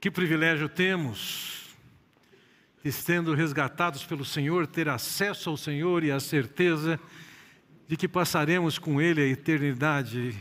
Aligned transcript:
Que 0.00 0.12
privilégio 0.12 0.68
temos, 0.68 1.74
estando 2.84 3.34
resgatados 3.34 4.04
pelo 4.04 4.24
Senhor, 4.24 4.64
ter 4.64 4.88
acesso 4.88 5.50
ao 5.50 5.56
Senhor 5.56 6.04
e 6.04 6.12
a 6.12 6.20
certeza 6.20 7.00
de 7.88 7.96
que 7.96 8.06
passaremos 8.06 8.78
com 8.78 9.00
Ele 9.00 9.20
a 9.20 9.26
eternidade 9.26 10.38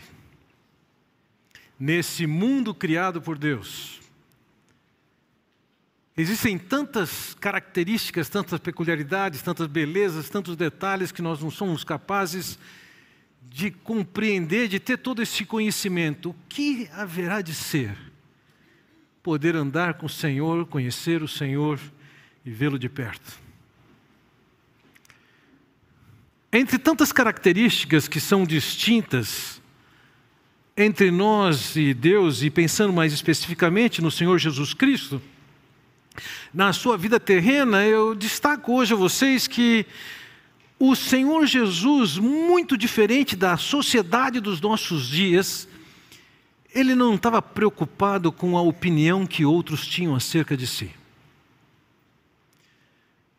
nesse 1.80 2.28
mundo 2.28 2.72
criado 2.72 3.20
por 3.20 3.36
Deus. 3.36 4.00
Existem 6.16 6.60
tantas 6.60 7.34
características, 7.40 8.30
tantas 8.30 8.60
peculiaridades, 8.60 9.42
tantas 9.42 9.66
belezas, 9.66 10.30
tantos 10.30 10.56
detalhes 10.56 11.12
que 11.12 11.22
nós 11.22 11.42
não 11.42 11.50
somos 11.50 11.84
capazes 11.84 12.60
de 13.42 13.72
compreender, 13.72 14.68
de 14.68 14.80
ter 14.80 14.98
todo 14.98 15.20
esse 15.20 15.44
conhecimento. 15.46 16.30
O 16.30 16.36
que 16.48 16.88
haverá 16.94 17.42
de 17.42 17.56
ser? 17.56 18.17
Poder 19.28 19.58
andar 19.58 19.96
com 19.96 20.06
o 20.06 20.10
Senhor, 20.10 20.66
conhecer 20.68 21.22
o 21.22 21.28
Senhor 21.28 21.78
e 22.46 22.50
vê-lo 22.50 22.80
de 22.80 22.88
perto. 22.88 23.38
Entre 26.50 26.78
tantas 26.78 27.12
características 27.12 28.08
que 28.08 28.22
são 28.22 28.46
distintas 28.46 29.62
entre 30.78 31.12
nós 31.12 31.76
e 31.76 31.94
Deus, 31.94 32.42
e 32.42 32.50
pensando 32.50 32.94
mais 32.94 33.12
especificamente 33.12 34.02
no 34.02 34.10
Senhor 34.10 34.38
Jesus 34.38 34.74
Cristo, 34.74 35.22
na 36.54 36.72
sua 36.72 36.98
vida 36.98 37.20
terrena, 37.20 37.84
eu 37.84 38.16
destaco 38.16 38.76
hoje 38.76 38.94
a 38.94 38.96
vocês 38.96 39.46
que 39.46 39.86
o 40.80 40.96
Senhor 40.96 41.46
Jesus, 41.46 42.18
muito 42.18 42.78
diferente 42.78 43.36
da 43.36 43.58
sociedade 43.58 44.40
dos 44.40 44.62
nossos 44.62 45.10
dias, 45.10 45.68
ele 46.74 46.96
não 46.96 47.16
estava 47.16 47.42
preocupado 47.42 48.32
com 48.32 48.58
a 48.58 48.62
opinião 48.62 49.26
que 49.26 49.46
outros 49.46 49.86
tinham 49.86 50.16
acerca 50.16 50.56
de 50.56 50.68
si. 50.68 50.92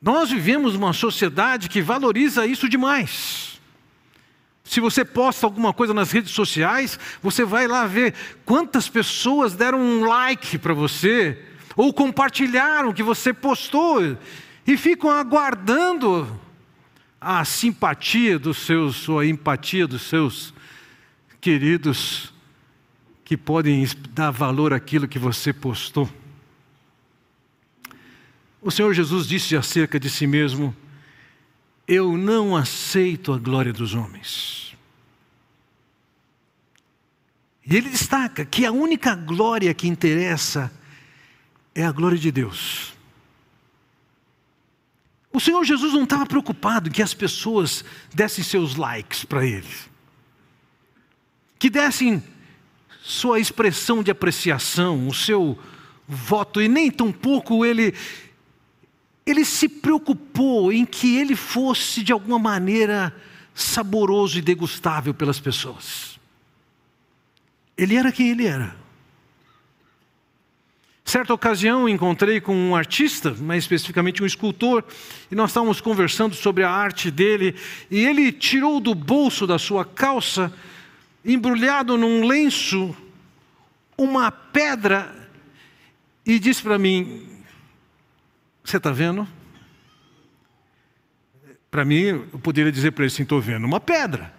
Nós 0.00 0.30
vivemos 0.30 0.74
uma 0.74 0.92
sociedade 0.92 1.68
que 1.68 1.82
valoriza 1.82 2.46
isso 2.46 2.68
demais. 2.68 3.60
Se 4.62 4.80
você 4.80 5.04
posta 5.04 5.46
alguma 5.46 5.72
coisa 5.72 5.94
nas 5.94 6.12
redes 6.12 6.30
sociais, 6.32 6.98
você 7.22 7.44
vai 7.44 7.66
lá 7.66 7.86
ver 7.86 8.14
quantas 8.44 8.88
pessoas 8.88 9.54
deram 9.54 9.80
um 9.80 10.04
like 10.04 10.58
para 10.58 10.74
você, 10.74 11.42
ou 11.74 11.92
compartilharam 11.92 12.90
o 12.90 12.94
que 12.94 13.02
você 13.02 13.32
postou, 13.32 14.16
e 14.66 14.76
ficam 14.76 15.10
aguardando 15.10 16.38
a 17.20 17.44
simpatia 17.44 18.38
dos 18.38 18.58
seus, 18.58 19.08
ou 19.08 19.18
a 19.18 19.26
empatia 19.26 19.86
dos 19.86 20.02
seus 20.02 20.54
queridos 21.40 22.32
que 23.28 23.36
podem 23.36 23.86
dar 24.14 24.30
valor 24.30 24.72
àquilo 24.72 25.06
que 25.06 25.18
você 25.18 25.52
postou. 25.52 26.08
O 28.58 28.70
Senhor 28.70 28.94
Jesus 28.94 29.26
disse 29.26 29.54
acerca 29.54 30.00
de 30.00 30.08
si 30.08 30.26
mesmo: 30.26 30.74
Eu 31.86 32.16
não 32.16 32.56
aceito 32.56 33.34
a 33.34 33.38
glória 33.38 33.70
dos 33.70 33.92
homens. 33.92 34.74
E 37.66 37.76
ele 37.76 37.90
destaca 37.90 38.46
que 38.46 38.64
a 38.64 38.72
única 38.72 39.14
glória 39.14 39.74
que 39.74 39.86
interessa 39.86 40.72
é 41.74 41.84
a 41.84 41.92
glória 41.92 42.16
de 42.16 42.32
Deus. 42.32 42.94
O 45.30 45.38
Senhor 45.38 45.62
Jesus 45.66 45.92
não 45.92 46.04
estava 46.04 46.24
preocupado 46.24 46.90
que 46.90 47.02
as 47.02 47.12
pessoas 47.12 47.84
dessem 48.14 48.42
seus 48.42 48.74
likes 48.74 49.22
para 49.22 49.44
ele, 49.44 49.68
que 51.58 51.68
dessem 51.68 52.22
sua 53.08 53.40
expressão 53.40 54.02
de 54.02 54.10
apreciação, 54.10 55.08
o 55.08 55.14
seu 55.14 55.58
voto, 56.06 56.60
e 56.60 56.68
nem 56.68 56.90
tampouco 56.90 57.64
ele, 57.64 57.94
ele 59.24 59.46
se 59.46 59.66
preocupou 59.66 60.70
em 60.70 60.84
que 60.84 61.16
ele 61.16 61.34
fosse 61.34 62.02
de 62.02 62.12
alguma 62.12 62.38
maneira 62.38 63.16
saboroso 63.54 64.38
e 64.38 64.42
degustável 64.42 65.14
pelas 65.14 65.40
pessoas. 65.40 66.20
Ele 67.78 67.96
era 67.96 68.12
quem 68.12 68.28
ele 68.28 68.46
era. 68.46 68.76
Certa 71.02 71.32
ocasião 71.32 71.88
encontrei 71.88 72.42
com 72.42 72.54
um 72.54 72.76
artista, 72.76 73.34
mais 73.40 73.64
especificamente 73.64 74.22
um 74.22 74.26
escultor, 74.26 74.84
e 75.30 75.34
nós 75.34 75.48
estávamos 75.48 75.80
conversando 75.80 76.34
sobre 76.34 76.62
a 76.62 76.70
arte 76.70 77.10
dele, 77.10 77.54
e 77.90 78.04
ele 78.04 78.30
tirou 78.30 78.78
do 78.78 78.94
bolso 78.94 79.46
da 79.46 79.58
sua 79.58 79.82
calça 79.86 80.52
embrulhado 81.28 81.98
num 81.98 82.26
lenço, 82.26 82.96
uma 83.96 84.30
pedra, 84.30 85.14
e 86.24 86.38
disse 86.38 86.62
para 86.62 86.78
mim: 86.78 87.28
Você 88.64 88.78
está 88.78 88.90
vendo? 88.90 89.28
Para 91.70 91.84
mim, 91.84 92.02
eu 92.02 92.38
poderia 92.42 92.72
dizer 92.72 92.92
para 92.92 93.04
ele 93.04 93.12
assim: 93.12 93.22
Estou 93.22 93.40
vendo 93.40 93.66
uma 93.66 93.78
pedra. 93.78 94.34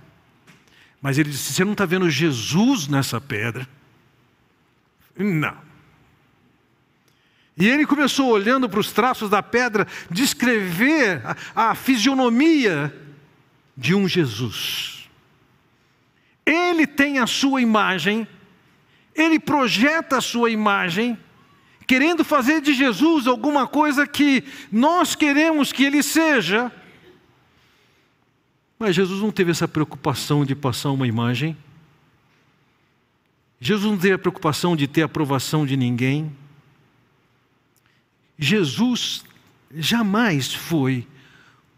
Mas 1.02 1.18
ele 1.18 1.30
disse: 1.30 1.54
Você 1.54 1.64
não 1.64 1.74
está 1.74 1.86
vendo 1.86 2.10
Jesus 2.10 2.88
nessa 2.88 3.22
pedra? 3.22 3.68
Não. 5.16 5.70
E 7.56 7.68
ele 7.68 7.86
começou, 7.86 8.30
olhando 8.30 8.70
para 8.70 8.80
os 8.80 8.92
traços 8.92 9.30
da 9.30 9.44
pedra, 9.44 9.86
descrever 10.10 11.22
a, 11.54 11.72
a 11.72 11.76
fisionomia 11.76 12.96
de 13.76 13.94
um 13.94 14.08
Jesus. 14.08 14.99
Ele 16.50 16.88
tem 16.88 17.20
a 17.20 17.28
sua 17.28 17.62
imagem, 17.62 18.28
ele 19.14 19.40
projeta 19.40 20.18
a 20.18 20.22
sua 20.22 20.50
imagem, 20.50 21.16
querendo 21.86 22.24
fazer 22.24 22.60
de 22.60 22.74
Jesus 22.74 23.28
alguma 23.28 23.68
coisa 23.68 24.08
que 24.08 24.44
nós 24.72 25.14
queremos 25.14 25.72
que 25.72 25.84
ele 25.84 26.02
seja. 26.02 26.72
Mas 28.80 28.96
Jesus 28.96 29.22
não 29.22 29.32
teve 29.32 29.52
essa 29.52 29.68
preocupação 29.68 30.44
de 30.44 30.56
passar 30.56 30.90
uma 30.90 31.06
imagem. 31.06 31.56
Jesus 33.62 33.92
não 33.92 34.00
teve 34.00 34.16
a 34.16 34.20
preocupação 34.20 34.76
de 34.76 34.88
ter 34.88 35.04
aprovação 35.04 35.68
de 35.68 35.78
ninguém. 35.78 36.36
Jesus 38.40 39.24
jamais 39.76 40.52
foi 40.52 41.06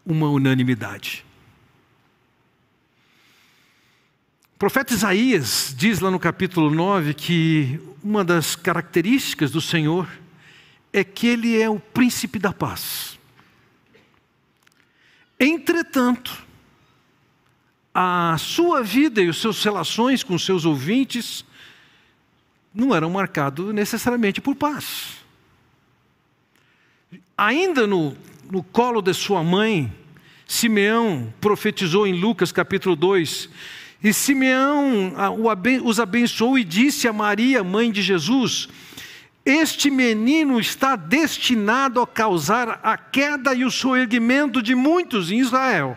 uma 0.06 0.30
unanimidade. 0.30 1.26
Profeta 4.62 4.94
Isaías 4.94 5.74
diz 5.76 5.98
lá 5.98 6.08
no 6.08 6.20
capítulo 6.20 6.70
9 6.70 7.14
que 7.14 7.80
uma 8.00 8.24
das 8.24 8.54
características 8.54 9.50
do 9.50 9.60
Senhor 9.60 10.08
é 10.92 11.02
que 11.02 11.26
Ele 11.26 11.60
é 11.60 11.68
o 11.68 11.80
príncipe 11.80 12.38
da 12.38 12.52
paz. 12.52 13.18
Entretanto, 15.40 16.46
a 17.92 18.36
sua 18.38 18.84
vida 18.84 19.20
e 19.20 19.30
as 19.30 19.36
suas 19.36 19.60
relações 19.64 20.22
com 20.22 20.38
seus 20.38 20.64
ouvintes 20.64 21.44
não 22.72 22.94
eram 22.94 23.10
marcados 23.10 23.74
necessariamente 23.74 24.40
por 24.40 24.54
paz. 24.54 25.16
Ainda 27.36 27.84
no, 27.84 28.16
no 28.48 28.62
colo 28.62 29.02
de 29.02 29.12
sua 29.12 29.42
mãe, 29.42 29.92
Simeão 30.46 31.34
profetizou 31.40 32.06
em 32.06 32.12
Lucas 32.12 32.52
capítulo 32.52 32.94
2 32.94 33.81
e 34.02 34.12
Simeão 34.12 35.14
os 35.84 36.00
abençoou 36.00 36.58
e 36.58 36.64
disse 36.64 37.06
a 37.06 37.12
Maria, 37.12 37.62
mãe 37.62 37.92
de 37.92 38.02
Jesus: 38.02 38.68
Este 39.44 39.90
menino 39.90 40.58
está 40.58 40.96
destinado 40.96 42.00
a 42.00 42.06
causar 42.06 42.80
a 42.82 42.96
queda 42.96 43.54
e 43.54 43.64
o 43.64 43.70
soerguimento 43.70 44.60
de 44.60 44.74
muitos 44.74 45.30
em 45.30 45.38
Israel, 45.38 45.96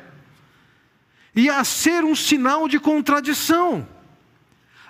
e 1.35 1.49
a 1.49 1.63
ser 1.63 2.03
um 2.03 2.15
sinal 2.15 2.67
de 2.67 2.79
contradição. 2.79 3.87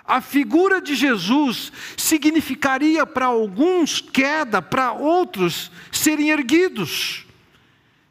A 0.04 0.20
figura 0.20 0.80
de 0.80 0.94
Jesus 0.94 1.72
significaria 1.96 3.04
para 3.04 3.26
alguns 3.26 4.00
queda, 4.00 4.60
para 4.60 4.92
outros 4.92 5.70
serem 5.90 6.30
erguidos. 6.30 7.24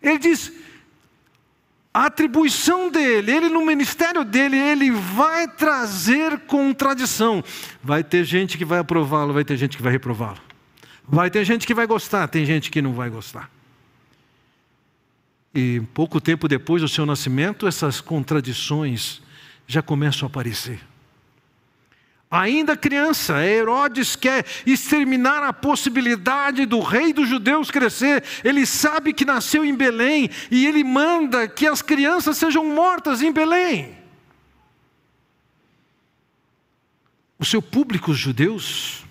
Ele 0.02 0.18
diz: 0.18 0.52
a 1.96 2.08
atribuição 2.08 2.92
dele, 2.92 3.32
ele 3.32 3.48
no 3.48 3.66
ministério 3.66 4.26
dele, 4.26 4.58
ele 4.58 4.92
vai 4.92 5.48
trazer 5.48 6.40
contradição. 6.40 7.42
Vai 7.82 8.04
ter 8.04 8.26
gente 8.26 8.58
que 8.58 8.66
vai 8.66 8.80
aprová-lo, 8.80 9.32
vai 9.32 9.46
ter 9.46 9.56
gente 9.56 9.78
que 9.78 9.82
vai 9.82 9.94
reprová-lo. 9.94 10.42
Vai 11.08 11.30
ter 11.30 11.46
gente 11.46 11.66
que 11.66 11.74
vai 11.74 11.88
gostar, 11.88 12.28
tem 12.28 12.46
gente 12.46 12.70
que 12.70 12.82
não 12.82 12.92
vai 12.92 13.10
gostar. 13.10 13.50
E 15.54 15.82
pouco 15.94 16.20
tempo 16.20 16.50
depois 16.50 16.82
do 16.82 16.90
seu 16.90 17.06
nascimento, 17.06 17.66
essas 17.66 18.02
contradições 18.02 19.22
já 19.66 19.82
começam 19.82 20.26
a 20.26 20.30
aparecer. 20.30 20.82
Ainda 22.30 22.76
criança, 22.76 23.46
Herodes 23.46 24.16
quer 24.16 24.46
exterminar 24.66 25.44
a 25.44 25.54
possibilidade 25.54 26.66
do 26.66 26.80
rei 26.80 27.14
dos 27.14 27.30
judeus 27.30 27.70
crescer. 27.70 28.24
Ele 28.44 28.66
sabe 28.66 29.14
que 29.14 29.24
nasceu 29.24 29.64
em 29.64 29.76
Belém 29.76 30.30
e 30.50 30.66
ele 30.66 30.84
manda 30.84 31.48
que 31.48 31.68
as 31.68 31.82
crianças 31.82 32.38
sejam 32.38 32.66
mortas 32.66 33.22
em 33.22 33.32
Belém. 33.32 33.96
O 37.38 37.46
seu 37.46 37.62
público, 37.62 38.12
os 38.12 38.18
judeus, 38.18 39.06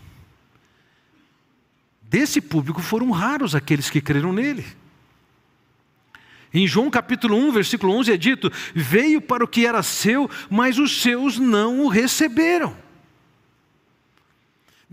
desse 2.02 2.40
público 2.40 2.82
foram 2.82 3.10
raros 3.10 3.54
aqueles 3.54 3.88
que 3.88 4.00
creram 4.00 4.32
nele. 4.32 4.66
Em 6.52 6.66
João 6.66 6.90
capítulo 6.90 7.36
1, 7.36 7.52
versículo 7.52 7.92
11 7.94 8.12
é 8.12 8.16
dito: 8.16 8.50
Veio 8.74 9.20
para 9.20 9.44
o 9.44 9.48
que 9.48 9.66
era 9.66 9.82
seu, 9.82 10.28
mas 10.50 10.78
os 10.78 11.00
seus 11.00 11.38
não 11.38 11.80
o 11.80 11.88
receberam. 11.88 12.83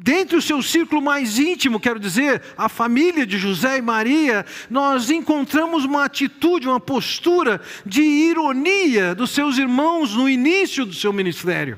Dentro 0.04 0.38
do 0.38 0.42
seu 0.42 0.64
círculo 0.64 1.00
mais 1.00 1.38
íntimo, 1.38 1.80
quero 1.80 2.00
dizer, 2.00 2.42
a 2.58 2.68
família 2.68 3.24
de 3.24 3.38
José 3.38 3.78
e 3.78 3.84
Maria, 3.84 4.44
nós 4.68 5.12
encontramos 5.12 5.86
uma 5.86 6.06
atitude, 6.06 6.68
uma 6.68 6.80
postura 6.80 7.62
de 7.86 8.02
ironia 8.02 9.14
dos 9.14 9.30
seus 9.30 9.60
irmãos 9.60 10.16
no 10.16 10.28
início 10.28 10.88
do 10.88 10.94
seu 10.96 11.14
ministério. 11.14 11.78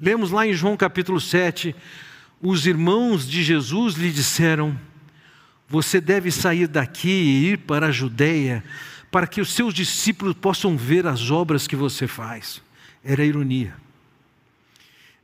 Lemos 0.00 0.30
lá 0.30 0.46
em 0.46 0.54
João 0.54 0.74
capítulo 0.74 1.20
7, 1.20 1.76
os 2.40 2.66
irmãos 2.66 3.28
de 3.28 3.42
Jesus 3.42 3.96
lhe 3.96 4.10
disseram: 4.10 4.74
Você 5.68 6.00
deve 6.00 6.30
sair 6.30 6.66
daqui 6.66 7.10
e 7.10 7.50
ir 7.50 7.58
para 7.58 7.88
a 7.88 7.92
Judéia, 7.92 8.64
para 9.10 9.26
que 9.26 9.42
os 9.42 9.52
seus 9.52 9.74
discípulos 9.74 10.32
possam 10.32 10.78
ver 10.78 11.06
as 11.06 11.30
obras 11.30 11.66
que 11.66 11.76
você 11.76 12.06
faz. 12.06 12.62
Era 13.04 13.22
ironia. 13.22 13.81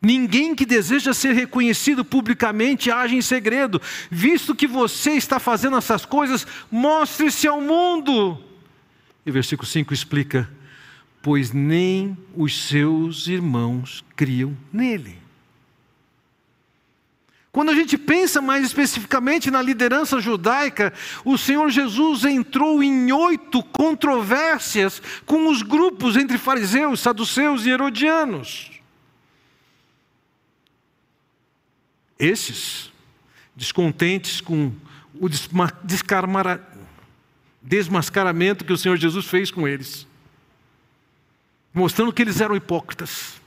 Ninguém 0.00 0.54
que 0.54 0.64
deseja 0.64 1.12
ser 1.12 1.32
reconhecido 1.32 2.04
publicamente 2.04 2.90
age 2.90 3.16
em 3.16 3.22
segredo. 3.22 3.82
Visto 4.10 4.54
que 4.54 4.66
você 4.66 5.12
está 5.12 5.40
fazendo 5.40 5.76
essas 5.76 6.04
coisas, 6.04 6.46
mostre-se 6.70 7.48
ao 7.48 7.60
mundo. 7.60 8.38
E 9.26 9.30
o 9.30 9.32
versículo 9.32 9.66
5 9.66 9.92
explica: 9.92 10.48
Pois 11.20 11.52
nem 11.52 12.16
os 12.36 12.68
seus 12.68 13.26
irmãos 13.26 14.04
criam 14.14 14.56
nele. 14.72 15.18
Quando 17.50 17.70
a 17.70 17.74
gente 17.74 17.98
pensa 17.98 18.40
mais 18.40 18.64
especificamente 18.64 19.50
na 19.50 19.60
liderança 19.60 20.20
judaica, 20.20 20.92
o 21.24 21.36
Senhor 21.36 21.68
Jesus 21.70 22.24
entrou 22.24 22.80
em 22.84 23.10
oito 23.10 23.64
controvérsias 23.64 25.02
com 25.26 25.48
os 25.48 25.60
grupos 25.62 26.16
entre 26.16 26.38
fariseus, 26.38 27.00
saduceus 27.00 27.66
e 27.66 27.70
herodianos. 27.70 28.77
Esses, 32.18 32.90
descontentes 33.54 34.40
com 34.40 34.72
o 35.14 35.28
desmascaramento 37.62 38.64
que 38.64 38.72
o 38.72 38.78
Senhor 38.78 38.96
Jesus 38.96 39.26
fez 39.26 39.50
com 39.50 39.66
eles, 39.66 40.06
mostrando 41.72 42.12
que 42.12 42.22
eles 42.22 42.40
eram 42.40 42.56
hipócritas, 42.56 43.40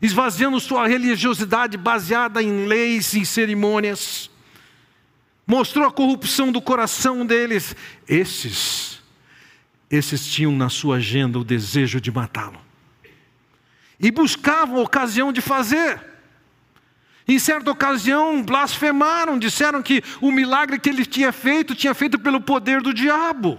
esvaziando 0.00 0.60
sua 0.60 0.86
religiosidade 0.86 1.76
baseada 1.76 2.42
em 2.42 2.66
leis 2.66 3.12
e 3.14 3.26
cerimônias, 3.26 4.30
mostrou 5.46 5.86
a 5.86 5.92
corrupção 5.92 6.52
do 6.52 6.60
coração 6.62 7.26
deles. 7.26 7.74
Esses, 8.08 9.00
esses 9.90 10.26
tinham 10.26 10.52
na 10.52 10.68
sua 10.68 10.96
agenda 10.96 11.38
o 11.38 11.44
desejo 11.44 12.00
de 12.00 12.10
matá-lo 12.10 12.60
e 13.98 14.10
buscavam 14.10 14.82
ocasião 14.82 15.32
de 15.32 15.42
fazer. 15.42 16.09
Em 17.30 17.38
certa 17.38 17.70
ocasião, 17.70 18.42
blasfemaram, 18.42 19.38
disseram 19.38 19.80
que 19.84 20.02
o 20.20 20.32
milagre 20.32 20.80
que 20.80 20.88
ele 20.88 21.06
tinha 21.06 21.30
feito, 21.30 21.76
tinha 21.76 21.94
feito 21.94 22.18
pelo 22.18 22.40
poder 22.40 22.82
do 22.82 22.92
diabo. 22.92 23.56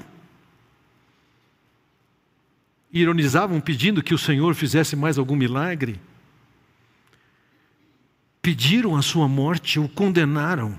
Ironizavam 2.92 3.62
pedindo 3.62 4.04
que 4.04 4.14
o 4.14 4.18
Senhor 4.18 4.56
fizesse 4.56 4.94
mais 4.94 5.18
algum 5.18 5.38
milagre. 5.38 6.02
Pediram 8.42 8.98
a 8.98 9.02
sua 9.02 9.30
morte, 9.30 9.80
o 9.80 9.88
condenaram, 9.88 10.78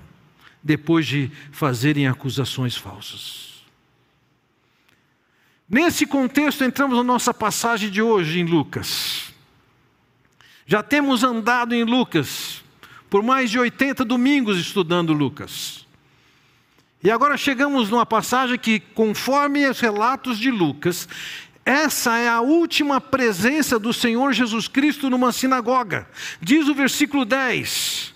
depois 0.62 1.06
de 1.06 1.32
fazerem 1.50 2.06
acusações 2.06 2.76
falsas. 2.76 3.64
Nesse 5.66 6.04
contexto, 6.04 6.62
entramos 6.62 6.98
na 6.98 7.02
nossa 7.02 7.32
passagem 7.32 7.88
de 7.88 8.02
hoje 8.02 8.38
em 8.38 8.44
Lucas. 8.44 9.32
Já 10.66 10.82
temos 10.82 11.24
andado 11.24 11.74
em 11.74 11.84
Lucas 11.84 12.61
por 13.12 13.22
mais 13.22 13.50
de 13.50 13.58
80 13.58 14.06
domingos 14.06 14.58
estudando 14.58 15.12
Lucas. 15.12 15.86
E 17.04 17.10
agora 17.10 17.36
chegamos 17.36 17.90
numa 17.90 18.06
passagem 18.06 18.58
que, 18.58 18.80
conforme 18.80 19.68
os 19.68 19.80
relatos 19.80 20.38
de 20.38 20.50
Lucas, 20.50 21.06
essa 21.62 22.16
é 22.16 22.26
a 22.26 22.40
última 22.40 23.02
presença 23.02 23.78
do 23.78 23.92
Senhor 23.92 24.32
Jesus 24.32 24.66
Cristo 24.66 25.10
numa 25.10 25.30
sinagoga. 25.30 26.08
Diz 26.40 26.68
o 26.68 26.74
versículo 26.74 27.26
10: 27.26 28.14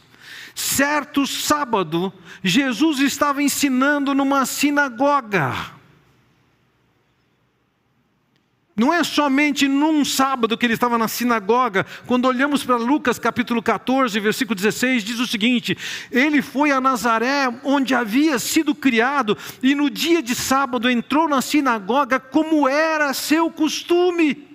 Certo 0.55 1.27
sábado, 1.27 2.11
Jesus 2.43 2.99
estava 2.99 3.43
ensinando 3.43 4.15
numa 4.15 4.47
sinagoga. 4.47 5.76
Não 8.77 8.93
é 8.93 9.03
somente 9.03 9.67
num 9.67 10.05
sábado 10.05 10.57
que 10.59 10.67
ele 10.67 10.75
estava 10.75 10.99
na 10.99 11.09
sinagoga. 11.09 11.87
Quando 12.07 12.27
olhamos 12.27 12.63
para 12.63 12.77
Lucas 12.77 13.19
capítulo 13.19 13.63
14, 13.63 14.21
versículo 14.21 14.55
16, 14.55 15.03
diz 15.03 15.19
o 15.19 15.27
seguinte: 15.27 15.77
Ele 16.13 16.43
foi 16.43 16.71
a 16.71 16.79
Nazaré, 16.79 17.49
onde 17.65 17.95
havia 17.95 18.39
sido 18.39 18.75
criado, 18.75 19.37
e 19.63 19.75
no 19.75 19.89
dia 19.89 20.23
de 20.23 20.35
sábado 20.35 20.91
entrou 20.91 21.27
na 21.27 21.41
sinagoga, 21.41 22.21
como 22.21 22.69
era 22.69 23.15
seu 23.15 23.51
costume. 23.51 24.47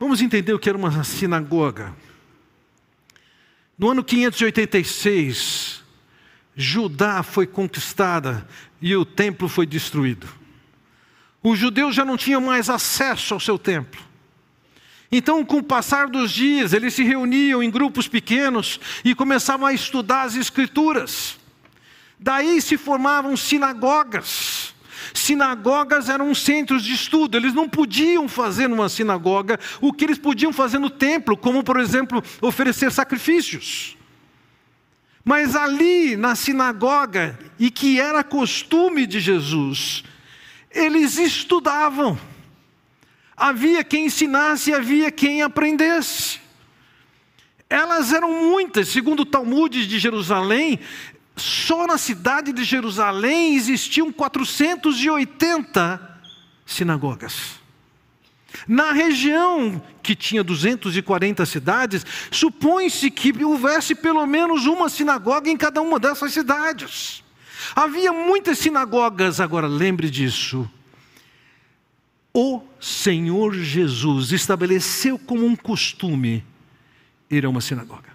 Vamos 0.00 0.20
entender 0.20 0.52
o 0.52 0.58
que 0.58 0.68
era 0.68 0.76
uma 0.76 1.04
sinagoga. 1.04 1.94
No 3.78 3.88
ano 3.90 4.02
586, 4.02 5.80
Judá 6.56 7.22
foi 7.22 7.46
conquistada 7.46 8.44
e 8.82 8.96
o 8.96 9.04
templo 9.04 9.48
foi 9.48 9.64
destruído. 9.64 10.43
Os 11.44 11.58
judeus 11.58 11.94
já 11.94 12.06
não 12.06 12.16
tinham 12.16 12.40
mais 12.40 12.70
acesso 12.70 13.34
ao 13.34 13.38
seu 13.38 13.58
templo. 13.58 14.02
Então, 15.12 15.44
com 15.44 15.58
o 15.58 15.62
passar 15.62 16.08
dos 16.08 16.32
dias, 16.32 16.72
eles 16.72 16.94
se 16.94 17.04
reuniam 17.04 17.62
em 17.62 17.70
grupos 17.70 18.08
pequenos 18.08 18.80
e 19.04 19.14
começavam 19.14 19.66
a 19.66 19.72
estudar 19.74 20.22
as 20.22 20.34
Escrituras. 20.34 21.38
Daí 22.18 22.62
se 22.62 22.78
formavam 22.78 23.36
sinagogas. 23.36 24.74
Sinagogas 25.12 26.08
eram 26.08 26.34
centros 26.34 26.82
de 26.82 26.94
estudo, 26.94 27.36
eles 27.36 27.52
não 27.52 27.68
podiam 27.68 28.26
fazer 28.26 28.66
numa 28.66 28.88
sinagoga 28.88 29.60
o 29.82 29.92
que 29.92 30.04
eles 30.04 30.18
podiam 30.18 30.52
fazer 30.52 30.78
no 30.78 30.88
templo, 30.88 31.36
como, 31.36 31.62
por 31.62 31.78
exemplo, 31.78 32.22
oferecer 32.40 32.90
sacrifícios. 32.90 33.98
Mas 35.22 35.54
ali 35.54 36.16
na 36.16 36.34
sinagoga, 36.34 37.38
e 37.58 37.70
que 37.70 38.00
era 38.00 38.24
costume 38.24 39.06
de 39.06 39.20
Jesus, 39.20 40.04
eles 40.74 41.18
estudavam. 41.18 42.18
Havia 43.36 43.82
quem 43.82 44.06
ensinasse 44.06 44.70
e 44.70 44.74
havia 44.74 45.10
quem 45.10 45.42
aprendesse. 45.42 46.40
Elas 47.68 48.12
eram 48.12 48.44
muitas, 48.44 48.88
segundo 48.88 49.20
o 49.20 49.26
Talmud 49.26 49.86
de 49.86 49.98
Jerusalém, 49.98 50.78
só 51.36 51.86
na 51.86 51.98
cidade 51.98 52.52
de 52.52 52.62
Jerusalém 52.62 53.56
existiam 53.56 54.12
480 54.12 56.20
sinagogas. 56.64 57.58
Na 58.68 58.92
região 58.92 59.82
que 60.00 60.14
tinha 60.14 60.44
240 60.44 61.44
cidades, 61.44 62.06
supõe-se 62.30 63.10
que 63.10 63.44
houvesse 63.44 63.96
pelo 63.96 64.24
menos 64.26 64.66
uma 64.66 64.88
sinagoga 64.88 65.50
em 65.50 65.56
cada 65.56 65.82
uma 65.82 65.98
dessas 65.98 66.32
cidades. 66.32 67.23
Havia 67.74 68.12
muitas 68.12 68.58
sinagogas, 68.58 69.40
agora 69.40 69.66
lembre 69.66 70.10
disso. 70.10 70.68
O 72.32 72.62
Senhor 72.80 73.54
Jesus 73.54 74.32
estabeleceu 74.32 75.18
como 75.18 75.46
um 75.46 75.54
costume 75.54 76.44
ir 77.30 77.44
a 77.44 77.48
uma 77.48 77.60
sinagoga. 77.60 78.12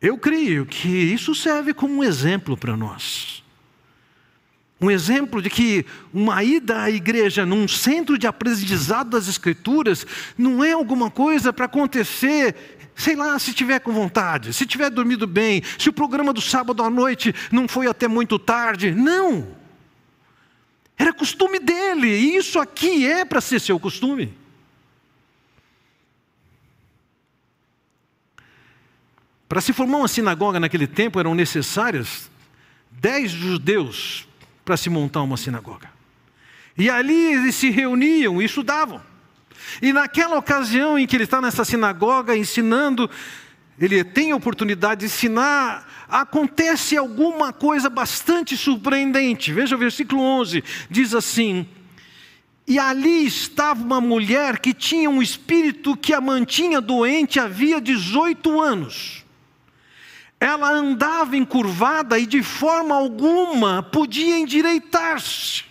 Eu 0.00 0.18
creio 0.18 0.66
que 0.66 0.88
isso 0.88 1.34
serve 1.34 1.72
como 1.72 1.94
um 1.94 2.04
exemplo 2.04 2.56
para 2.56 2.76
nós. 2.76 3.42
Um 4.80 4.90
exemplo 4.90 5.40
de 5.40 5.48
que 5.48 5.86
uma 6.12 6.44
ida 6.44 6.82
à 6.82 6.90
igreja 6.90 7.46
num 7.46 7.66
centro 7.66 8.18
de 8.18 8.26
aprendizado 8.26 9.10
das 9.10 9.28
Escrituras 9.28 10.06
não 10.36 10.62
é 10.62 10.72
alguma 10.72 11.10
coisa 11.10 11.52
para 11.54 11.64
acontecer 11.64 12.73
sei 12.94 13.16
lá, 13.16 13.38
se 13.38 13.52
tiver 13.52 13.80
com 13.80 13.92
vontade, 13.92 14.52
se 14.52 14.66
tiver 14.66 14.90
dormido 14.90 15.26
bem, 15.26 15.62
se 15.78 15.88
o 15.88 15.92
programa 15.92 16.32
do 16.32 16.40
sábado 16.40 16.82
à 16.82 16.90
noite 16.90 17.34
não 17.50 17.66
foi 17.66 17.86
até 17.86 18.06
muito 18.06 18.38
tarde. 18.38 18.92
Não. 18.92 19.56
Era 20.96 21.12
costume 21.12 21.58
dele, 21.58 22.08
e 22.08 22.36
isso 22.36 22.58
aqui 22.58 23.06
é 23.06 23.24
para 23.24 23.40
ser 23.40 23.60
seu 23.60 23.80
costume. 23.80 24.32
Para 29.48 29.60
se 29.60 29.72
formar 29.72 29.98
uma 29.98 30.08
sinagoga 30.08 30.58
naquele 30.58 30.86
tempo 30.86 31.20
eram 31.20 31.34
necessárias 31.34 32.30
dez 32.90 33.30
judeus 33.30 34.26
para 34.64 34.76
se 34.76 34.88
montar 34.88 35.22
uma 35.22 35.36
sinagoga. 35.36 35.92
E 36.76 36.88
ali 36.88 37.34
eles 37.34 37.54
se 37.54 37.70
reuniam 37.70 38.40
e 38.40 38.44
estudavam. 38.44 39.00
E 39.80 39.92
naquela 39.92 40.36
ocasião 40.36 40.98
em 40.98 41.06
que 41.06 41.16
ele 41.16 41.24
está 41.24 41.40
nessa 41.40 41.64
sinagoga 41.64 42.36
ensinando, 42.36 43.10
ele 43.78 44.04
tem 44.04 44.30
a 44.30 44.36
oportunidade 44.36 45.00
de 45.00 45.06
ensinar, 45.06 46.06
acontece 46.08 46.96
alguma 46.96 47.52
coisa 47.52 47.90
bastante 47.90 48.56
surpreendente. 48.56 49.52
Veja 49.52 49.74
o 49.74 49.78
versículo 49.78 50.20
11: 50.20 50.62
diz 50.88 51.14
assim: 51.14 51.66
E 52.66 52.78
ali 52.78 53.26
estava 53.26 53.82
uma 53.82 54.00
mulher 54.00 54.60
que 54.60 54.72
tinha 54.72 55.10
um 55.10 55.20
espírito 55.20 55.96
que 55.96 56.14
a 56.14 56.20
mantinha 56.20 56.80
doente 56.80 57.40
havia 57.40 57.80
18 57.80 58.60
anos. 58.60 59.24
Ela 60.38 60.70
andava 60.70 61.36
encurvada 61.36 62.18
e 62.18 62.26
de 62.26 62.42
forma 62.42 62.94
alguma 62.94 63.82
podia 63.82 64.38
endireitar-se. 64.38 65.64